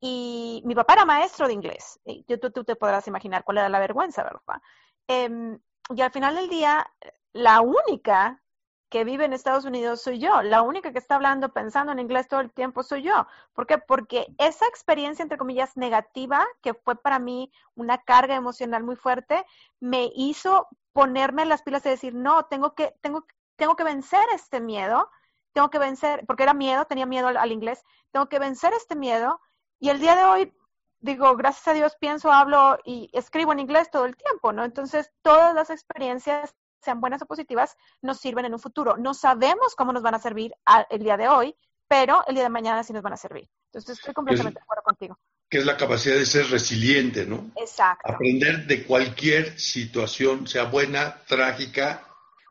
[0.00, 2.00] Y mi papá era maestro de inglés.
[2.26, 4.62] Yo, tú, tú te podrás imaginar cuál era la vergüenza, ¿verdad?
[5.08, 5.58] Em,
[5.94, 6.90] y al final del día,
[7.32, 8.42] la única
[8.88, 10.42] que vive en Estados Unidos soy yo.
[10.42, 13.26] La única que está hablando, pensando en inglés todo el tiempo soy yo.
[13.52, 13.78] ¿Por qué?
[13.78, 19.44] Porque esa experiencia, entre comillas, negativa, que fue para mí una carga emocional muy fuerte,
[19.80, 24.60] me hizo ponerme las pilas y decir, no, tengo que, tengo, tengo que vencer este
[24.60, 25.08] miedo,
[25.52, 28.96] tengo que vencer, porque era miedo, tenía miedo al, al inglés, tengo que vencer este
[28.96, 29.40] miedo.
[29.78, 30.52] Y el día de hoy,
[30.98, 34.64] digo, gracias a Dios pienso, hablo y escribo en inglés todo el tiempo, ¿no?
[34.64, 38.96] Entonces, todas las experiencias sean buenas o positivas, nos sirven en un futuro.
[38.96, 41.56] No sabemos cómo nos van a servir a- el día de hoy,
[41.86, 43.48] pero el día de mañana sí nos van a servir.
[43.66, 45.16] Entonces, estoy completamente de acuerdo contigo.
[45.48, 47.50] Que es la capacidad de ser resiliente, ¿no?
[47.56, 48.12] Exacto.
[48.12, 52.06] Aprender de cualquier situación, sea buena, trágica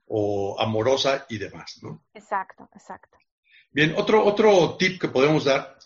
[0.08, 2.06] o amorosa y demás, ¿no?
[2.14, 3.18] Exacto, exacto.
[3.72, 5.78] Bien, otro, otro tip que podemos dar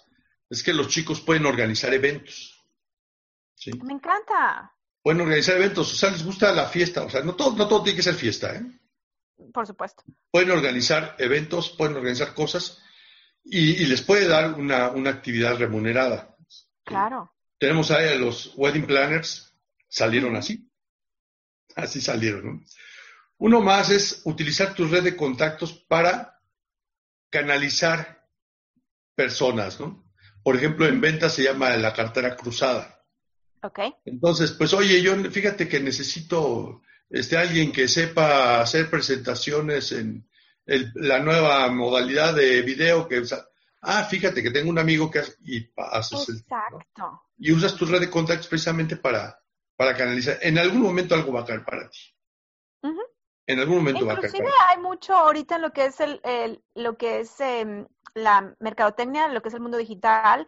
[0.49, 2.63] es que los chicos pueden organizar eventos.
[3.55, 3.71] ¿sí?
[3.83, 4.71] Me encanta.
[5.01, 7.83] Pueden organizar eventos, o sea, les gusta la fiesta, o sea, no todo, no todo
[7.83, 8.61] tiene que ser fiesta, ¿eh?
[9.51, 10.03] Por supuesto.
[10.29, 12.81] Pueden organizar eventos, pueden organizar cosas
[13.43, 16.30] y, les puede dar una, actividad remunerada.
[16.83, 17.31] Claro.
[17.57, 19.53] Tenemos ahí a los wedding planners,
[19.87, 20.67] salieron así.
[21.75, 22.63] Así salieron, ¿no?
[23.37, 26.39] Uno más es utilizar tu red de contactos para
[27.29, 28.27] canalizar
[29.15, 30.11] personas, ¿no?
[30.43, 33.03] Por ejemplo, en ventas se llama la cartera cruzada.
[33.63, 33.79] Ok.
[34.05, 40.27] Entonces, pues, oye, yo fíjate que necesito este, alguien que sepa hacer presentaciones en
[40.65, 43.23] la nueva modalidad de video que
[43.81, 47.23] ah, fíjate que tengo un amigo que hace, y haces Exacto.
[47.37, 49.39] y usas tu red de contactos precisamente para,
[49.75, 50.37] para canalizar.
[50.41, 51.99] En algún momento algo va a caer para ti.
[53.47, 54.27] En algún momento va a caer.
[54.27, 58.55] Inclusive hay mucho ahorita en lo que es el, el lo que es em, la
[58.59, 60.47] mercadotecnia, lo que es el mundo digital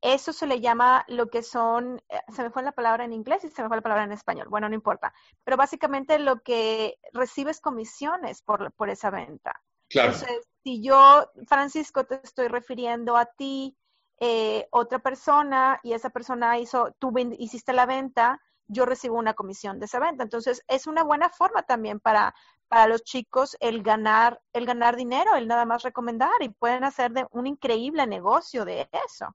[0.00, 3.44] eso se le llama lo que son, eh, se me fue la palabra en inglés
[3.44, 5.12] y se me fue la palabra en español, bueno, no importa,
[5.44, 9.60] pero básicamente lo que recibes comisiones por, por esa venta.
[9.88, 10.12] Claro.
[10.12, 13.76] Entonces, si yo, Francisco, te estoy refiriendo a ti,
[14.20, 19.78] eh, otra persona, y esa persona hizo, tú hiciste la venta, yo recibo una comisión
[19.78, 20.22] de esa venta.
[20.22, 22.34] Entonces, es una buena forma también para,
[22.68, 27.12] para los chicos el ganar, el ganar dinero, el nada más recomendar, y pueden hacer
[27.12, 29.34] de un increíble negocio de eso.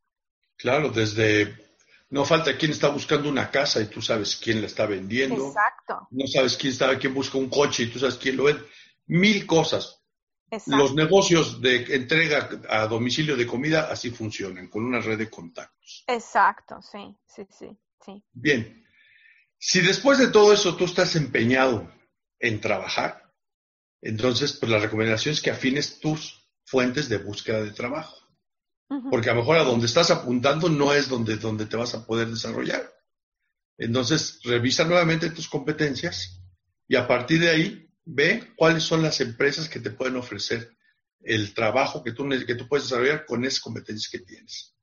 [0.55, 1.55] Claro, desde
[2.09, 5.47] no falta quien está buscando una casa y tú sabes quién la está vendiendo.
[5.47, 6.07] Exacto.
[6.11, 8.63] No sabes quién está, quién busca un coche y tú sabes quién lo vende.
[9.07, 10.01] Mil cosas.
[10.49, 10.77] Exacto.
[10.77, 16.03] Los negocios de entrega a domicilio de comida así funcionan, con una red de contactos.
[16.07, 18.23] Exacto, sí, sí, sí, sí.
[18.31, 18.85] Bien.
[19.57, 21.91] Si después de todo eso tú estás empeñado
[22.39, 23.33] en trabajar,
[24.01, 28.15] entonces pues la recomendación es que afines tus fuentes de búsqueda de trabajo.
[29.09, 32.05] Porque a lo mejor a donde estás apuntando no es donde, donde te vas a
[32.05, 32.89] poder desarrollar.
[33.77, 36.41] Entonces, revisa nuevamente tus competencias
[36.87, 40.71] y a partir de ahí ve cuáles son las empresas que te pueden ofrecer
[41.21, 44.73] el trabajo que tú, que tú puedes desarrollar con esas competencias que tienes.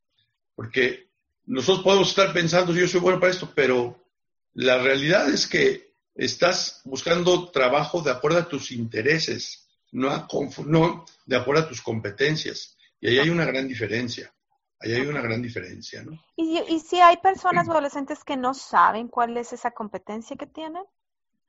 [0.54, 1.10] Porque
[1.46, 4.04] nosotros podemos estar pensando, yo soy bueno para esto, pero
[4.52, 10.28] la realidad es que estás buscando trabajo de acuerdo a tus intereses, no,
[10.66, 12.76] no de acuerdo a tus competencias.
[13.00, 14.32] Y ahí hay una gran diferencia.
[14.80, 16.22] Ahí hay una gran diferencia, ¿no?
[16.36, 20.46] ¿Y, y si hay personas o adolescentes que no saben cuál es esa competencia que
[20.46, 20.82] tienen?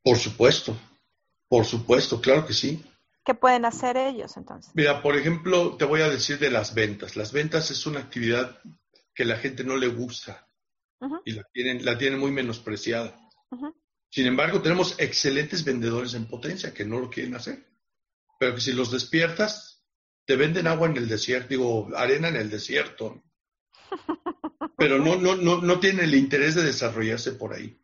[0.02, 0.78] Por supuesto,
[1.48, 2.84] por supuesto, claro que sí.
[3.24, 4.72] ¿Qué pueden hacer ellos entonces?
[4.76, 7.16] Mira, por ejemplo, te voy a decir de las ventas.
[7.16, 8.60] Las ventas es una actividad
[9.14, 10.48] que la gente no le gusta
[11.24, 13.16] y la tienen, la tienen muy menospreciada.
[14.10, 17.66] Sin embargo, tenemos excelentes vendedores en potencia que no lo quieren hacer.
[18.40, 19.84] Pero que si los despiertas,
[20.26, 23.24] te venden agua en el desierto, digo, arena en el desierto,
[24.78, 27.80] pero no, no, no, no tienen el interés de desarrollarse por ahí.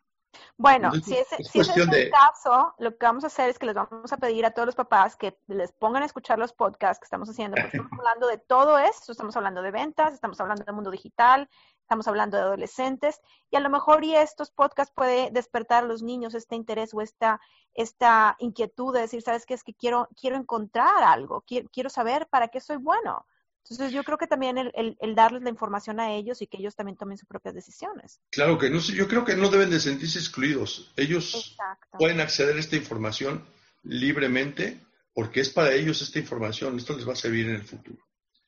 [0.56, 3.58] Bueno, si, ese, es, si ese es el caso, lo que vamos a hacer es
[3.58, 6.52] que les vamos a pedir a todos los papás que les pongan a escuchar los
[6.52, 10.40] podcasts que estamos haciendo, porque estamos hablando de todo esto, estamos hablando de ventas, estamos
[10.40, 11.48] hablando del mundo digital,
[11.80, 16.02] estamos hablando de adolescentes, y a lo mejor y estos podcasts puede despertar a los
[16.02, 17.40] niños este interés o esta,
[17.74, 19.54] esta inquietud de decir, ¿sabes qué?
[19.54, 23.26] Es que quiero, quiero encontrar algo, quiero, quiero saber para qué soy bueno.
[23.64, 26.74] Entonces yo creo que también el, el, darles la información a ellos y que ellos
[26.74, 28.20] también tomen sus propias decisiones.
[28.30, 30.92] Claro que no, yo creo que no deben de sentirse excluidos.
[30.96, 31.56] Ellos
[31.98, 33.44] pueden acceder a esta información
[33.84, 34.80] libremente
[35.14, 36.76] porque es para ellos esta información.
[36.76, 38.02] Esto les va a servir en el futuro.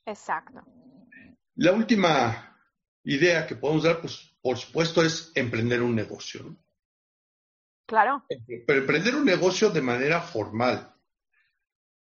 [0.05, 0.62] Exacto.
[1.55, 2.59] La última
[3.05, 6.57] idea que podemos dar, pues por supuesto, es emprender un negocio.
[7.87, 8.24] Claro.
[8.66, 10.93] Pero emprender un negocio de manera formal.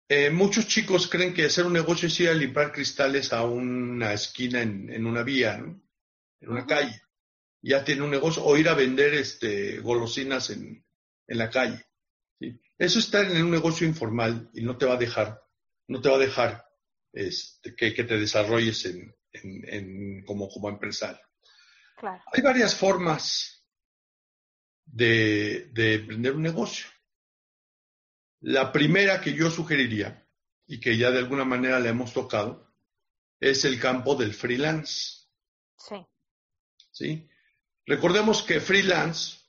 [0.08, 4.14] Eh, muchos chicos creen que hacer un negocio es ir a limpiar cristales a una
[4.14, 5.82] esquina en, una vía, en
[6.50, 7.02] una calle.
[7.62, 10.86] Ya tiene un negocio, o ir a vender este, golosinas en,
[11.28, 11.84] la calle.
[12.78, 15.42] Eso está en un negocio informal y no te va a dejar,
[15.88, 16.66] no te va a dejar
[17.12, 21.26] este, que, te desarrolles en, como, como empresario.
[22.32, 23.66] Hay varias formas
[24.86, 26.86] de, de emprender un negocio.
[28.48, 30.24] La primera que yo sugeriría,
[30.68, 32.72] y que ya de alguna manera le hemos tocado,
[33.40, 35.26] es el campo del freelance.
[35.76, 35.96] Sí.
[36.92, 37.30] ¿Sí?
[37.88, 39.40] Recordemos que freelance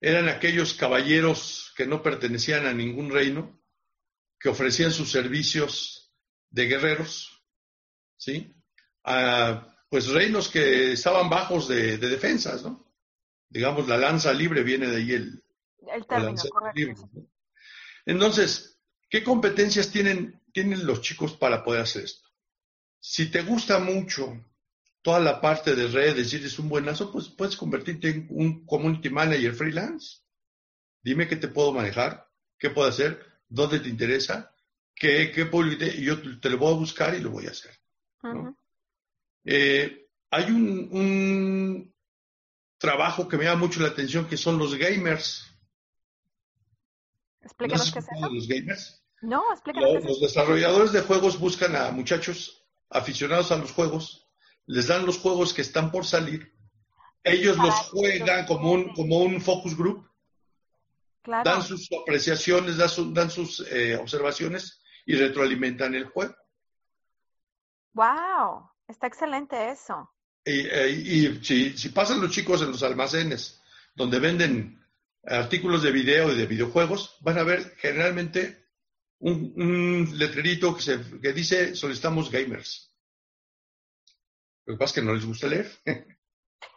[0.00, 3.62] eran aquellos caballeros que no pertenecían a ningún reino,
[4.36, 6.12] que ofrecían sus servicios
[6.50, 7.44] de guerreros,
[8.16, 8.52] ¿sí?
[9.04, 12.92] A, pues reinos que estaban bajos de, defensas, ¿no?
[13.48, 15.44] Digamos, la lanza libre viene de ahí el,
[15.94, 17.29] el término, correcto.
[18.10, 18.76] Entonces,
[19.08, 22.28] ¿qué competencias tienen, tienen los chicos para poder hacer esto?
[22.98, 24.44] Si te gusta mucho
[25.00, 29.10] toda la parte de redes y eres un buenazo, pues puedes convertirte en un community
[29.10, 30.22] manager freelance.
[31.00, 33.24] Dime qué te puedo manejar, qué puedo hacer.
[33.48, 34.52] dónde te interesa,
[34.92, 35.48] qué, qué
[35.96, 37.78] y yo te lo voy a buscar y lo voy a hacer.
[39.44, 41.94] Eh, hay un, un,
[42.76, 45.49] trabajo que me llama mucho la atención que son los gamers.
[47.42, 49.02] Explícanos qué es Los gamers.
[49.22, 49.94] No, explícanos.
[49.94, 54.28] Los, los desarrolladores de juegos buscan a muchachos aficionados a los juegos,
[54.66, 56.52] les dan los juegos que están por salir,
[57.22, 60.08] ellos los juegan como un, como un focus group,
[61.24, 66.34] dan sus apreciaciones, dan, sus eh, observaciones y retroalimentan el juego.
[67.92, 68.70] ¡Wow!
[68.88, 70.10] Está excelente eso.
[70.44, 73.60] Y, eh, si, si, pasan los chicos en los almacenes
[73.94, 74.79] donde venden
[75.24, 78.66] artículos de video y de videojuegos, van a ver generalmente
[79.18, 82.94] un, letrerito que, se, que dice solicitamos gamers.
[84.66, 85.70] Lo que pasa es que no les gusta leer.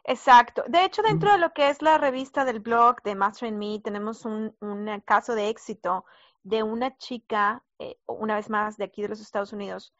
[0.05, 0.63] Exacto.
[0.67, 3.79] De hecho, dentro de lo que es la revista del blog de Master in Me,
[3.79, 6.05] tenemos un, un caso de éxito
[6.43, 9.93] de una chica, eh, una vez más de aquí de los Estados Unidos,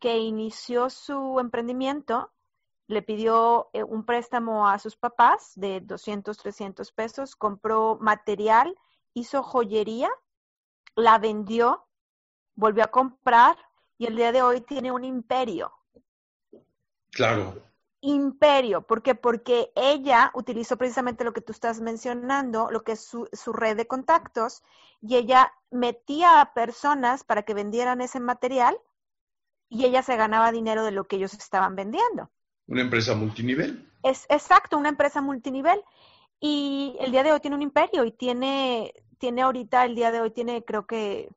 [0.00, 2.32] que inició su emprendimiento,
[2.86, 8.78] le pidió eh, un préstamo a sus papás de 200, 300 pesos, compró material,
[9.14, 10.10] hizo joyería,
[10.94, 11.86] la vendió,
[12.54, 13.56] volvió a comprar
[13.98, 15.72] y el día de hoy tiene un imperio.
[17.10, 17.62] Claro.
[18.00, 19.14] Imperio, ¿por qué?
[19.14, 23.76] Porque ella utilizó precisamente lo que tú estás mencionando, lo que es su, su red
[23.76, 24.62] de contactos,
[25.00, 28.78] y ella metía a personas para que vendieran ese material
[29.70, 32.30] y ella se ganaba dinero de lo que ellos estaban vendiendo.
[32.66, 33.90] Una empresa multinivel.
[34.02, 35.82] Es exacto, una empresa multinivel.
[36.40, 40.20] Y el día de hoy tiene un imperio y tiene, tiene ahorita, el día de
[40.20, 41.28] hoy tiene creo que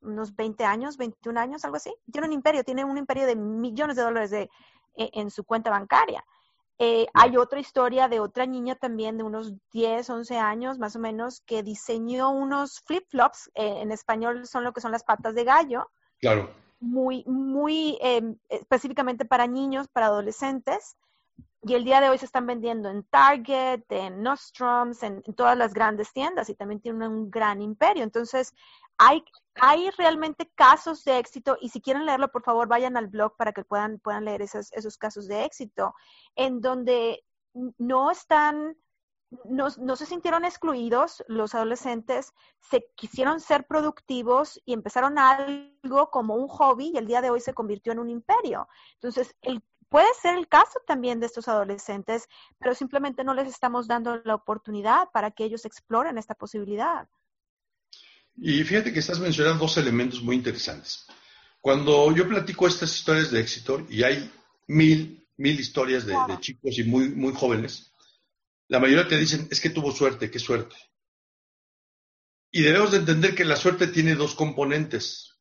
[0.00, 1.94] unos 20 años, 21 años, algo así.
[2.10, 4.50] Tiene un imperio, tiene un imperio de millones de dólares de,
[4.96, 6.24] e, en su cuenta bancaria.
[6.78, 10.98] Eh, hay otra historia de otra niña también de unos 10, 11 años más o
[10.98, 15.44] menos que diseñó unos flip-flops, eh, en español son lo que son las patas de
[15.44, 15.90] gallo.
[16.20, 20.96] Claro muy, muy em, específicamente para niños, para adolescentes.
[21.62, 25.74] Y el día de hoy se están vendiendo en Target, en Nostrums, en, todas las
[25.74, 28.04] grandes tiendas y también tienen un gran imperio.
[28.04, 28.54] Entonces,
[28.98, 29.24] hay,
[29.56, 33.52] hay realmente casos de éxito y si quieren leerlo, por favor, vayan al blog para
[33.52, 35.94] que puedan, puedan leer esos, esos casos de éxito,
[36.36, 37.24] en donde
[37.78, 38.76] no están
[39.48, 46.34] no, no, se sintieron excluidos, los adolescentes se quisieron ser productivos y empezaron algo como
[46.36, 48.68] un hobby y el día de hoy se convirtió en un imperio.
[48.94, 53.88] Entonces, el, puede ser el caso también de estos adolescentes, pero simplemente no les estamos
[53.88, 57.08] dando la oportunidad para que ellos exploren esta posibilidad.
[58.36, 61.06] Y fíjate que estás mencionando dos elementos muy interesantes.
[61.60, 64.30] Cuando yo platico estas historias de éxito, y hay
[64.68, 67.92] mil, mil historias de, de chicos y muy, muy jóvenes,
[68.68, 70.76] la mayoría te dicen, es que tuvo suerte, qué suerte.
[72.50, 75.38] Y debemos de entender que la suerte tiene dos componentes,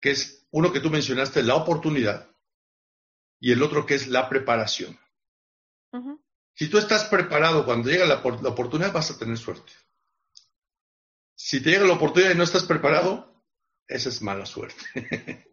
[0.00, 2.30] que es uno que tú mencionaste, la oportunidad,
[3.40, 4.98] y el otro que es la preparación.
[6.54, 9.72] Si tú estás preparado cuando llega la, la, oportunidad, vas a tener suerte.
[11.34, 13.44] Si te llega la oportunidad y no estás preparado,
[13.86, 14.84] esa es mala suerte.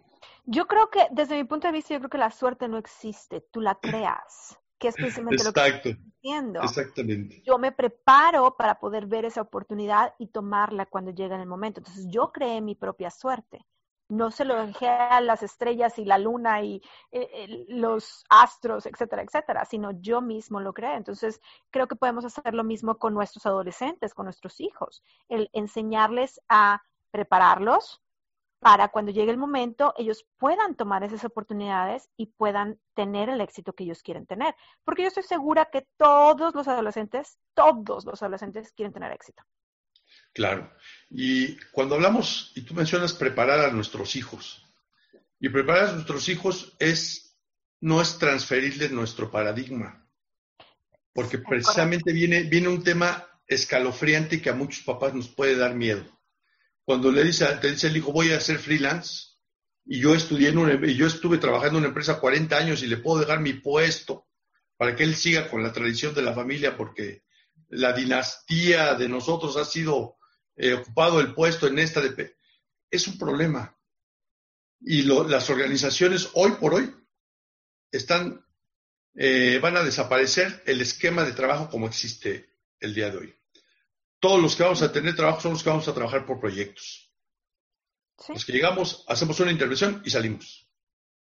[0.46, 3.42] yo creo que, desde mi punto de vista, yo creo que la suerte no existe,
[3.52, 6.62] tú la creas que es precisamente lo que estoy diciendo.
[6.62, 7.42] Exactamente.
[7.46, 11.80] Yo me preparo para poder ver esa oportunidad y tomarla cuando llega en el momento.
[11.80, 13.66] Entonces, yo creé mi propia suerte.
[14.08, 16.80] No se lo dejé a las estrellas y la luna y
[17.12, 20.96] eh, los astros, etcétera, etcétera, sino yo mismo lo creé.
[20.96, 26.40] Entonces, creo que podemos hacer lo mismo con nuestros adolescentes, con nuestros hijos, el enseñarles
[26.50, 28.05] a prepararlos,
[28.66, 33.74] para cuando llegue el momento ellos puedan tomar esas oportunidades y puedan tener el éxito
[33.74, 34.56] que ellos quieren tener.
[34.84, 39.44] Porque yo estoy segura que todos los adolescentes, todos los adolescentes quieren tener éxito.
[40.34, 40.74] Claro.
[41.12, 44.66] Y cuando hablamos, y tú mencionas preparar a nuestros hijos,
[45.40, 47.38] y preparar a nuestros hijos es,
[47.82, 50.10] no es transferirles nuestro paradigma,
[51.14, 56.15] porque precisamente viene, viene un tema escalofriante que a muchos papás nos puede dar miedo
[56.86, 59.36] cuando le dice, te dice el hijo, voy a ser freelance,
[59.86, 62.98] y yo estudié en una, yo estuve trabajando en una empresa 40 años y le
[62.98, 64.28] puedo dejar mi puesto
[64.78, 67.24] para que él siga con la tradición de la familia, porque
[67.70, 70.18] la dinastía de nosotros ha sido
[70.56, 72.36] eh, ocupado el puesto en esta de...
[72.90, 73.76] Es un problema.
[74.82, 76.94] Y las organizaciones hoy por hoy
[77.92, 78.46] están,
[79.16, 83.36] eh, van a desaparecer el esquema de trabajo como existe el día de hoy
[84.20, 87.12] todos los que vamos a tener trabajo son los que vamos a trabajar por proyectos.
[88.30, 90.68] Los que llegamos, hacemos una intervención y salimos.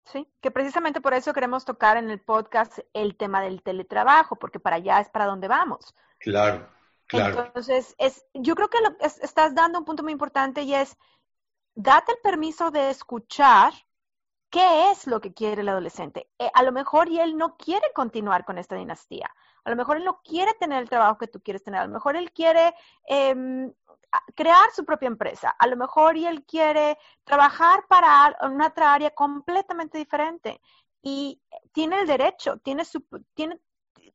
[0.05, 4.59] Sí, que precisamente por eso queremos tocar en el podcast el tema del teletrabajo, porque
[4.59, 5.95] para allá es para donde vamos.
[6.19, 6.69] Claro,
[7.07, 7.45] claro.
[7.45, 10.97] Entonces, es, yo creo que lo, estás dando un punto muy importante y es,
[11.73, 13.73] date el permiso de escuchar
[14.49, 16.29] qué es lo que quiere el adolescente.
[16.37, 19.33] Eh, a lo mejor y él no quiere continuar con esta dinastía.
[19.65, 21.81] A lo mejor él no quiere tener el trabajo que tú quieres tener.
[21.81, 22.73] A lo mejor él quiere
[23.05, 23.71] em,
[24.35, 25.55] crear su propia empresa.
[25.57, 30.61] A lo mejor él quiere trabajar para una otra área completamente diferente.
[31.01, 31.41] Y
[31.71, 33.59] tiene el derecho, tiene su, tiene,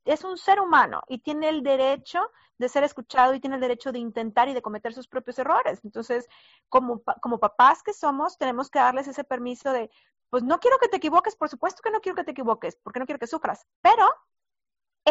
[0.05, 3.93] es un ser humano y tiene el derecho de ser escuchado y tiene el derecho
[3.93, 5.81] de intentar y de cometer sus propios errores.
[5.85, 6.29] Entonces,
[6.69, 9.91] como, como papás que somos, tenemos que darles ese permiso de,
[10.31, 13.01] pues no quiero que te equivoques, por supuesto que no quiero que te equivoques, porque
[13.01, 14.07] no quiero que sufras, pero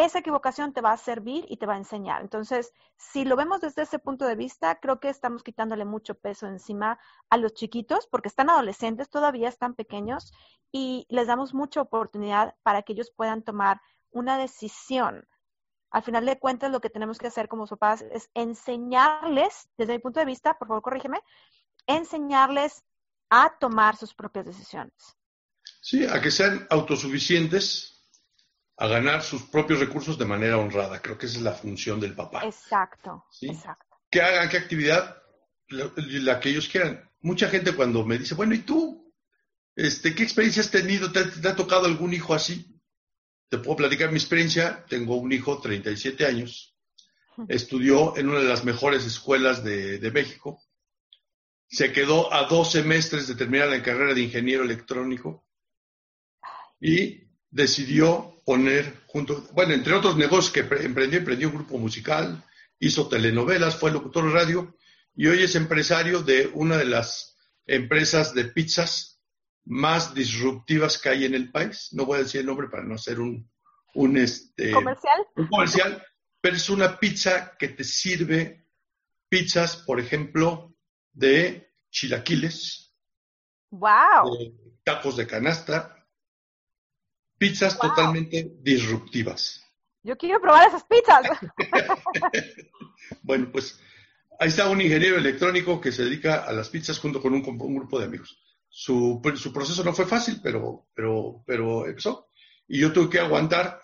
[0.04, 2.22] esa equivocación te va a servir y te va a enseñar.
[2.22, 6.46] Entonces, si lo vemos desde ese punto de vista, creo que estamos quitándole mucho peso
[6.46, 6.98] encima
[7.30, 10.32] a los chiquitos, porque están adolescentes, todavía están pequeños,
[10.70, 13.80] y les damos mucha oportunidad para que ellos puedan tomar
[14.10, 15.26] una decisión.
[15.90, 19.98] Al final de cuentas, lo que tenemos que hacer como papás es enseñarles, desde mi
[20.00, 21.20] punto de vista, por favor, corrígeme,
[21.86, 22.84] enseñarles
[23.30, 25.16] a tomar sus propias decisiones.
[25.80, 27.97] Sí, a que sean autosuficientes,
[28.78, 31.02] a ganar sus propios recursos de manera honrada.
[31.02, 32.44] Creo que esa es la función del papá.
[32.44, 33.96] Exacto, exacto.
[34.10, 35.22] Que hagan qué actividad,
[35.68, 37.10] la, que ellos quieran.
[37.20, 39.12] Mucha gente cuando me dice, bueno, ¿y tú?
[39.74, 41.10] Este, ¿Qué experiencia has tenido?
[41.10, 42.80] ¿Te, ha tocado algún hijo así?
[43.48, 44.84] Te puedo platicar mi experiencia.
[44.88, 46.76] Tengo un hijo, 37 años.
[47.48, 50.60] Estudió en una de las mejores escuelas de, de México
[51.68, 55.46] se quedó a dos semestres de terminar la carrera de ingeniero electrónico
[56.80, 62.42] y decidió poner junto, bueno, entre otros negocios que emprendió, emprendió un grupo musical,
[62.78, 64.76] hizo telenovelas, fue locutor de radio
[65.14, 67.36] y hoy es empresario de una de las
[67.66, 69.20] empresas de pizzas
[69.64, 71.88] más disruptivas que hay en el país.
[71.92, 73.50] No voy a decir el nombre para no hacer un,
[73.94, 75.26] un, este, ¿Comercial?
[75.36, 76.06] un comercial,
[76.40, 78.66] pero es una pizza que te sirve
[79.28, 80.74] pizzas, por ejemplo,
[81.12, 82.94] de chilaquiles,
[83.70, 84.54] wow.
[84.84, 85.97] tacos de canasta,
[87.38, 89.64] pizzas totalmente disruptivas.
[90.02, 91.22] Yo quiero probar esas pizzas.
[93.22, 93.80] bueno, pues
[94.38, 97.98] ahí está un ingeniero electrónico que se dedica a las pizzas junto con un, grupo
[97.98, 98.38] de amigos.
[98.68, 102.28] Su, su, proceso no fue fácil, pero, pero, pero empezó.
[102.66, 103.80] Y yo tuve que aguantar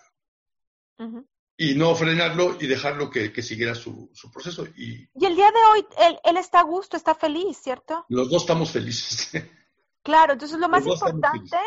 [1.57, 4.65] y no frenarlo y dejarlo que, siguiera su, proceso.
[4.75, 5.85] Y, y, el día de hoy,
[6.23, 8.05] él, está a gusto, está feliz, ¿cierto?
[8.09, 9.31] Los dos estamos felices.
[10.03, 11.57] claro, entonces lo más importante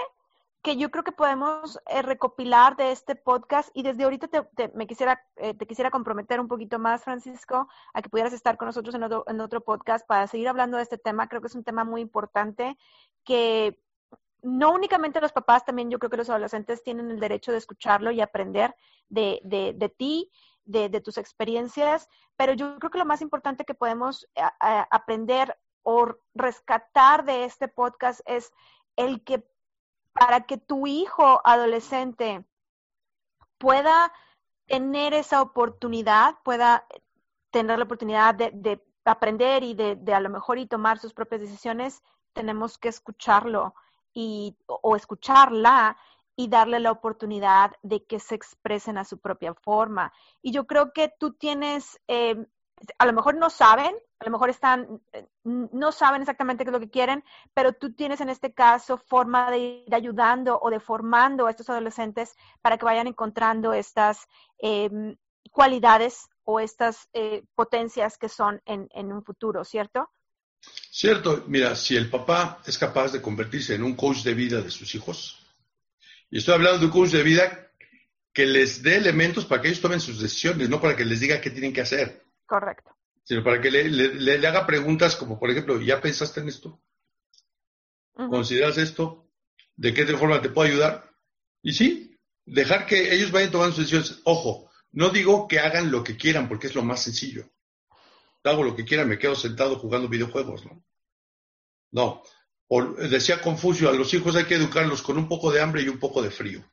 [0.69, 4.87] que yo creo que podemos eh, recopilar de este podcast y desde ahorita te, me
[4.87, 8.95] quisiera, eh, te quisiera comprometer un poquito más, Francisco, a que pudieras estar con nosotros
[8.95, 11.27] en otro, en otro podcast para seguir hablando de este tema.
[11.27, 12.77] Creo que es un tema muy importante
[13.25, 13.81] que
[14.43, 18.11] no únicamente los papás, también yo creo que los adolescentes tienen el derecho de escucharlo
[18.11, 18.77] y aprender
[19.09, 20.31] de, de, de ti,
[20.67, 24.43] de, de, tus experiencias, pero yo creo que lo más importante que podemos eh,
[24.91, 28.53] aprender o rescatar de este podcast es
[28.97, 29.49] el que
[30.19, 32.45] para que tu hijo adolescente
[33.59, 34.13] pueda
[34.67, 36.87] tener esa oportunidad, pueda
[37.51, 41.15] tener la oportunidad de, de aprender y de, de, a lo mejor y tomar sus
[41.15, 42.03] propias decisiones,
[42.33, 43.75] tenemos que escucharlo
[44.13, 45.97] y, o escucharla
[46.37, 50.13] y darle la oportunidad de que se expresen a su propia forma.
[50.41, 52.47] Y yo creo que tú tienes, eh,
[52.99, 56.73] a lo mejor no saben, a lo mejor están, eh, no saben exactamente qué es
[56.73, 57.25] lo que quieren,
[57.55, 61.69] pero tú tienes en este caso forma de ir ayudando o de formando a estos
[61.71, 64.27] adolescentes para que vayan encontrando estas
[64.59, 65.17] em,
[65.51, 70.11] cualidades o estas eh, potencias que son en, en un futuro, ¿cierto?
[70.91, 74.71] Cierto, mira, si el papá es capaz de convertirse en un coach de vida de
[74.71, 75.47] sus hijos,
[76.31, 77.71] y estoy hablando de un coach de vida
[78.33, 81.41] que les dé elementos para que ellos tomen sus decisiones, no para que les diga
[81.41, 82.23] qué tienen que hacer.
[82.49, 82.97] Correcto.
[83.23, 86.81] Sino para que le, haga preguntas como, por ejemplo, ¿ya pensaste en esto?
[88.15, 89.31] ¿Consideras esto?
[89.77, 91.09] ¿De qué forma te puedo ayudar?
[91.63, 94.23] Y sí, dejar que ellos vayan tomando sus decisiones.
[94.25, 97.49] Ojo, no digo que hagan lo que quieran porque es lo más sencillo
[98.49, 100.85] hago lo que quiera, me quedo sentado jugando videojuegos, ¿no?
[101.91, 102.23] No.
[103.09, 105.99] decía Confucio, a los hijos hay que educarlos con un poco de hambre y un
[105.99, 106.65] poco de frío.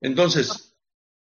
[0.00, 0.69] Entonces,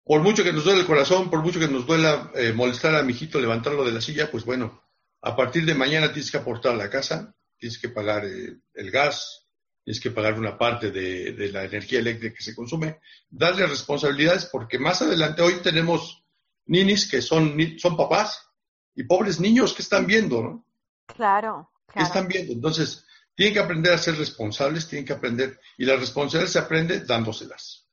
[0.09, 3.03] por mucho que nos duele el corazón, por mucho que nos duela eh, molestar a
[3.03, 4.81] mi hijito, levantarlo de la silla, pues bueno,
[5.21, 8.89] a partir de mañana tienes que aportar a la casa, tienes que pagar eh, el
[8.89, 9.45] gas,
[9.83, 14.47] tienes que pagar una parte de, de, la energía eléctrica que se consume, darle responsabilidades,
[14.47, 16.23] porque más adelante hoy tenemos
[16.65, 18.49] ninis que son, son papás
[18.95, 20.65] y pobres niños que están viendo, ¿no?
[21.05, 21.93] Claro, claro.
[21.93, 22.53] ¿Qué están viendo?
[22.53, 23.05] Entonces,
[23.35, 27.88] tienen que aprender a ser responsables, tienen que aprender, y la responsabilidad se aprende dándoselas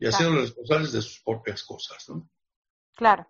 [0.00, 2.28] y haciendo responsables de sus propias cosas, ¿no?
[2.96, 3.26] Claro.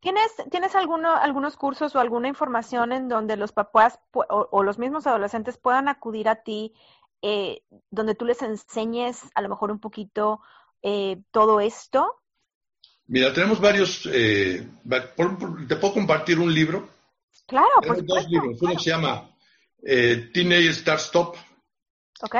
[0.00, 5.06] ¿Tienes, ¿tienes alguno, algunos cursos o alguna información en donde los papás o, los mismos
[5.06, 6.74] adolescentes puedan acudir a ti,
[7.22, 10.40] eh, donde tú les enseñes a lo mejor un poquito
[10.82, 12.20] eh, todo esto?
[13.06, 14.68] Mira, tenemos varios, eh,
[15.68, 16.88] te puedo compartir un libro.
[17.46, 18.60] Claro, por dos libros.
[18.60, 19.36] Uno se llama
[19.80, 21.36] Teenage Start Stop.
[22.22, 22.36] Ok.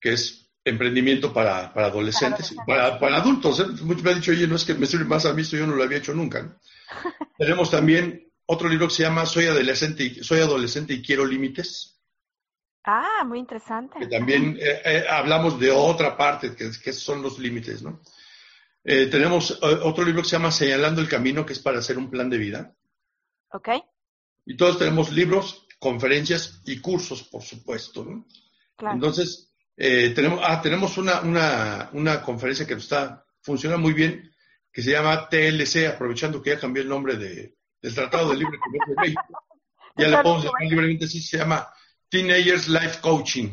[0.00, 3.60] Que es emprendimiento para, adolescentes, para, para, adultos.
[3.60, 3.66] ¿eh?
[3.82, 5.66] Muchos me han dicho, oye, no es que me sirve más a mí, esto yo
[5.66, 6.58] no lo había hecho nunca.
[7.38, 12.00] Tenemos también otro libro que se llama Soy adolescente y, Soy adolescente y quiero límites.
[12.84, 13.98] Ah, muy interesante.
[13.98, 18.00] Que también eh, eh, hablamos de otra parte, que, que son los límites, ¿no?
[18.84, 22.30] tenemos otro libro que se llama Señalando el Camino, que es para hacer un plan
[22.30, 22.74] de vida.
[23.52, 23.68] Ok.
[24.46, 28.26] Y todos tenemos libros, conferencias y cursos, por supuesto, ¿no?
[28.76, 28.94] Claro.
[28.94, 29.47] Entonces,
[29.80, 34.28] eh, tenemos, ah, tenemos una, una, una, conferencia que está, funciona muy bien,
[34.72, 38.58] que se llama TLC, aprovechando que ya cambió el nombre de, del Tratado de Libre
[38.58, 39.44] Comercio de México.
[39.96, 41.72] Ya le podemos llamar libremente así, se llama
[42.08, 43.50] Teenagers Life Coaching.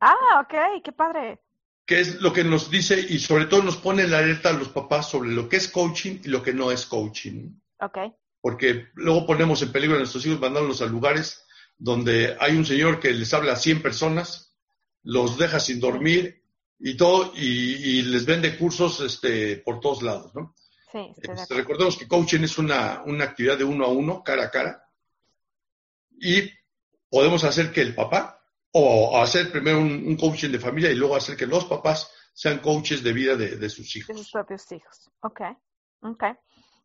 [0.00, 1.40] Ah, ok, qué padre.
[1.86, 4.68] Que es lo que nos dice y sobre todo nos pone la alerta a los
[4.70, 7.60] papás sobre lo que es coaching y lo que no es coaching.
[7.78, 7.98] Ok.
[8.40, 12.98] Porque luego ponemos en peligro a nuestros hijos mandándolos a lugares donde hay un señor
[12.98, 14.47] que les habla a 100 personas
[15.02, 16.42] los deja sin dormir
[16.78, 20.54] y todo, y, les vende cursos este, por todos lados, ¿no?
[20.92, 24.50] Sí, este, recordemos que coaching es una, una actividad de uno a uno, cara a
[24.50, 24.88] cara,
[26.20, 26.50] y
[27.10, 28.40] podemos hacer que el papá,
[28.72, 33.02] o hacer primero un, coaching de familia y luego hacer que los papás sean coaches
[33.02, 34.14] de vida de, de sus hijos.
[34.14, 35.10] De sus propios hijos.
[35.20, 35.40] Ok,
[36.02, 36.24] ok.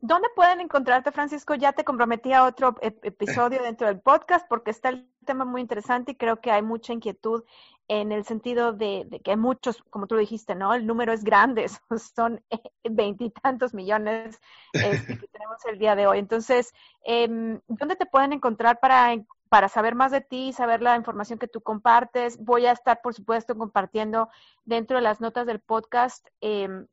[0.06, 1.56] ¿Dónde pueden encontrarte, Francisco?
[1.56, 6.12] Ya te comprometí a otro episodio dentro del podcast porque está el tema muy interesante
[6.12, 7.44] y creo que hay mucha inquietud
[7.88, 10.74] en el sentido de, que muchos, como tú dijiste, ¿no?
[10.74, 11.68] El número es grande,
[12.16, 12.42] son
[12.84, 14.40] veintitantos millones
[14.72, 16.20] este, que tenemos el día de hoy.
[16.20, 19.16] Entonces, em, ¿dónde te pueden encontrar para,
[19.50, 22.38] para saber más de ti, saber la información que tú compartes?
[22.44, 24.30] Voy a estar, por supuesto, compartiendo
[24.64, 26.86] dentro de las notas del podcast eh,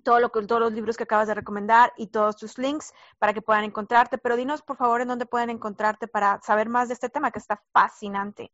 [0.00, 3.32] todo lo que, todos los libros que acabas de recomendar y todos tus links para
[3.32, 4.18] que puedan encontrarte.
[4.18, 7.38] Pero dinos, por favor, en dónde pueden encontrarte para saber más de este tema que
[7.38, 8.50] está fascinante.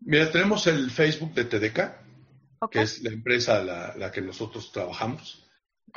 [0.00, 5.48] Mira, tenemos el Facebook de TDK, que es la empresa la, la que nosotros trabajamos,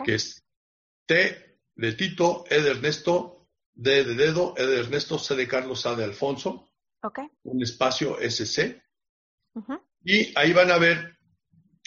[0.03, 0.43] que es
[1.05, 5.85] T de Tito, E de Ernesto, D de Dedo, E de Ernesto, C de Carlos,
[5.85, 6.67] A de Alfonso.
[7.43, 8.81] Un espacio SC.
[10.03, 11.17] Y ahí van a ver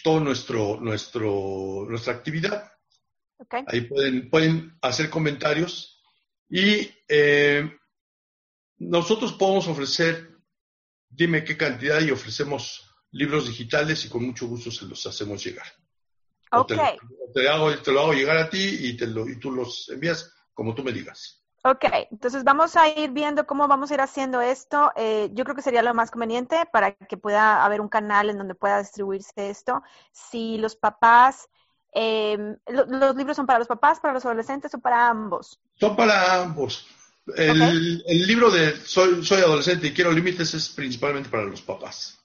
[0.03, 2.73] todo nuestro, nuestro, nuestra actividad.
[3.67, 6.01] Ahí pueden, pueden hacer comentarios
[6.49, 7.69] y eh,
[8.77, 10.37] nosotros podemos ofrecer,
[11.09, 15.65] dime qué cantidad y ofrecemos libros digitales y con mucho gusto se los hacemos llegar.
[16.51, 16.73] Ok.
[17.33, 20.33] Te, hago, te, lo hago llegar a ti y, te lo, y tú los envías
[20.53, 21.41] como tú me digas.
[21.63, 24.91] Ok, entonces vamos a ir viendo cómo vamos a ir haciendo esto.
[24.95, 28.37] Eh, yo creo que sería lo más conveniente para que pueda haber un canal en
[28.37, 29.81] donde pueda distribuirse esto.
[30.11, 31.49] Si los papás
[31.95, 35.59] eh, ¿Los libros son para los papás, para los adolescentes o para ambos?
[35.79, 36.85] Son para ambos.
[37.35, 42.19] El, el libro de soy, soy adolescente y quiero límites es principalmente para los papás.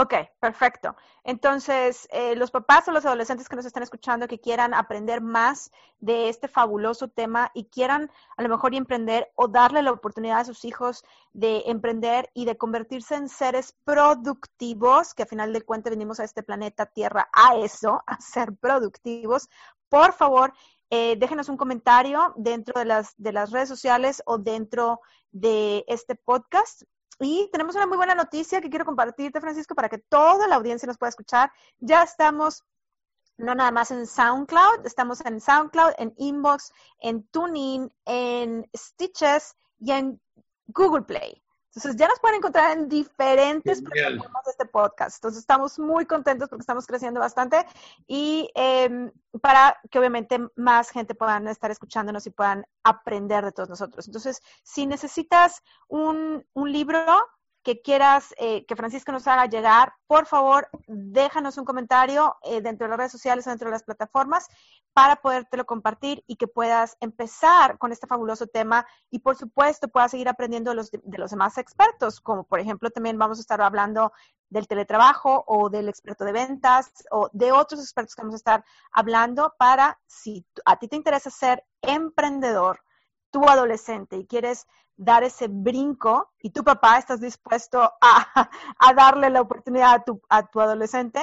[0.00, 0.94] Ok, perfecto.
[1.24, 5.72] Entonces, eh, los papás o los adolescentes que nos están escuchando que quieran aprender más
[5.98, 10.44] de este fabuloso tema y quieran a lo mejor emprender o darle la oportunidad a
[10.44, 15.90] sus hijos de emprender y de convertirse en seres productivos, que a final de cuentas
[15.90, 19.48] venimos a este planeta Tierra a eso, a ser productivos,
[19.88, 20.52] por favor,
[20.90, 25.00] eh, déjenos un comentario dentro de las, de las redes sociales o dentro
[25.32, 26.84] de este podcast
[27.20, 30.86] y tenemos una muy buena noticia que quiero compartirte, Francisco, para que toda la audiencia
[30.86, 31.50] nos pueda escuchar.
[31.78, 32.64] Ya estamos
[33.38, 39.92] no nada más en SoundCloud, estamos en SoundCloud, en Inbox, en TuneIn, en Stitches y
[39.92, 40.20] en
[40.66, 41.42] Google Play.
[41.68, 45.18] Entonces ya nos pueden encontrar en diferentes plataformas de este podcast.
[45.18, 47.64] Entonces estamos muy contentos porque estamos creciendo bastante
[48.06, 53.68] y em, para que obviamente más gente puedan estar escuchándonos y puedan aprender de todos
[53.68, 54.06] nosotros.
[54.06, 57.04] Entonces, si necesitas un, un libro,
[57.62, 62.86] que quieras eh, que Francisco nos haga llegar, por favor, déjanos un comentario eh, dentro
[62.86, 64.48] de las redes sociales o dentro de las plataformas
[64.92, 70.10] para podértelo compartir y que puedas empezar con este fabuloso tema y, por supuesto, puedas
[70.10, 73.60] seguir aprendiendo de los, de los demás expertos, como por ejemplo también vamos a estar
[73.60, 74.12] hablando
[74.50, 78.64] del teletrabajo o del experto de ventas o de otros expertos que vamos a estar
[78.92, 82.80] hablando para, si a ti te interesa ser emprendedor,
[83.30, 84.66] tu adolescente y quieres
[84.96, 90.46] dar ese brinco y tu papá estás dispuesto a, darle la oportunidad a tu, a
[90.46, 91.20] tu, adolescente,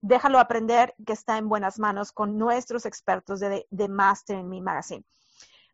[0.00, 4.60] déjalo aprender que está en buenas manos con nuestros expertos de, de Master in Me
[4.62, 5.04] Magazine.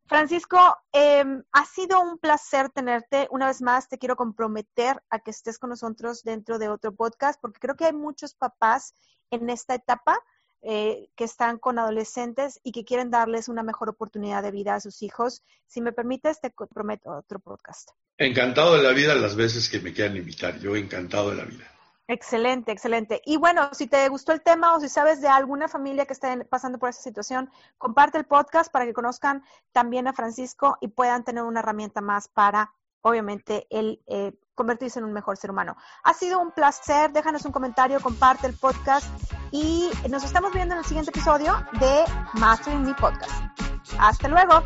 [0.07, 0.59] Francisco,
[0.93, 3.27] em, ha sido un placer tenerte.
[3.33, 7.41] Una vez más, te quiero comprometer a que estés con nosotros dentro de otro podcast,
[7.41, 8.95] porque creo que hay muchos papás
[9.31, 10.17] en esta etapa
[10.63, 14.81] eh, que están con adolescentes y que quieren darles una mejor oportunidad de vida a
[14.81, 15.43] sus hijos.
[15.67, 17.91] Si me permites, te prometo otro podcast.
[18.19, 20.59] Encantado de la vida las veces que me quieran invitar.
[20.59, 21.65] Yo encantado de la vida.
[22.09, 23.21] Excelente, excelente.
[23.25, 26.45] Y bueno, si te gustó el tema o si sabes de alguna familia que esté
[26.45, 29.43] pasando por esa situación, comparte el podcast para que conozcan
[29.73, 35.05] también a Francisco y puedan tener una herramienta más para, obviamente, el eh, convertirse en
[35.05, 35.77] un mejor ser humano.
[36.03, 39.07] Ha sido un placer, déjanos un comentario, comparte el podcast
[39.53, 42.05] y nos estamos viendo en el siguiente episodio de
[42.35, 43.33] Mastering Me Podcast.
[44.01, 44.65] Hasta luego.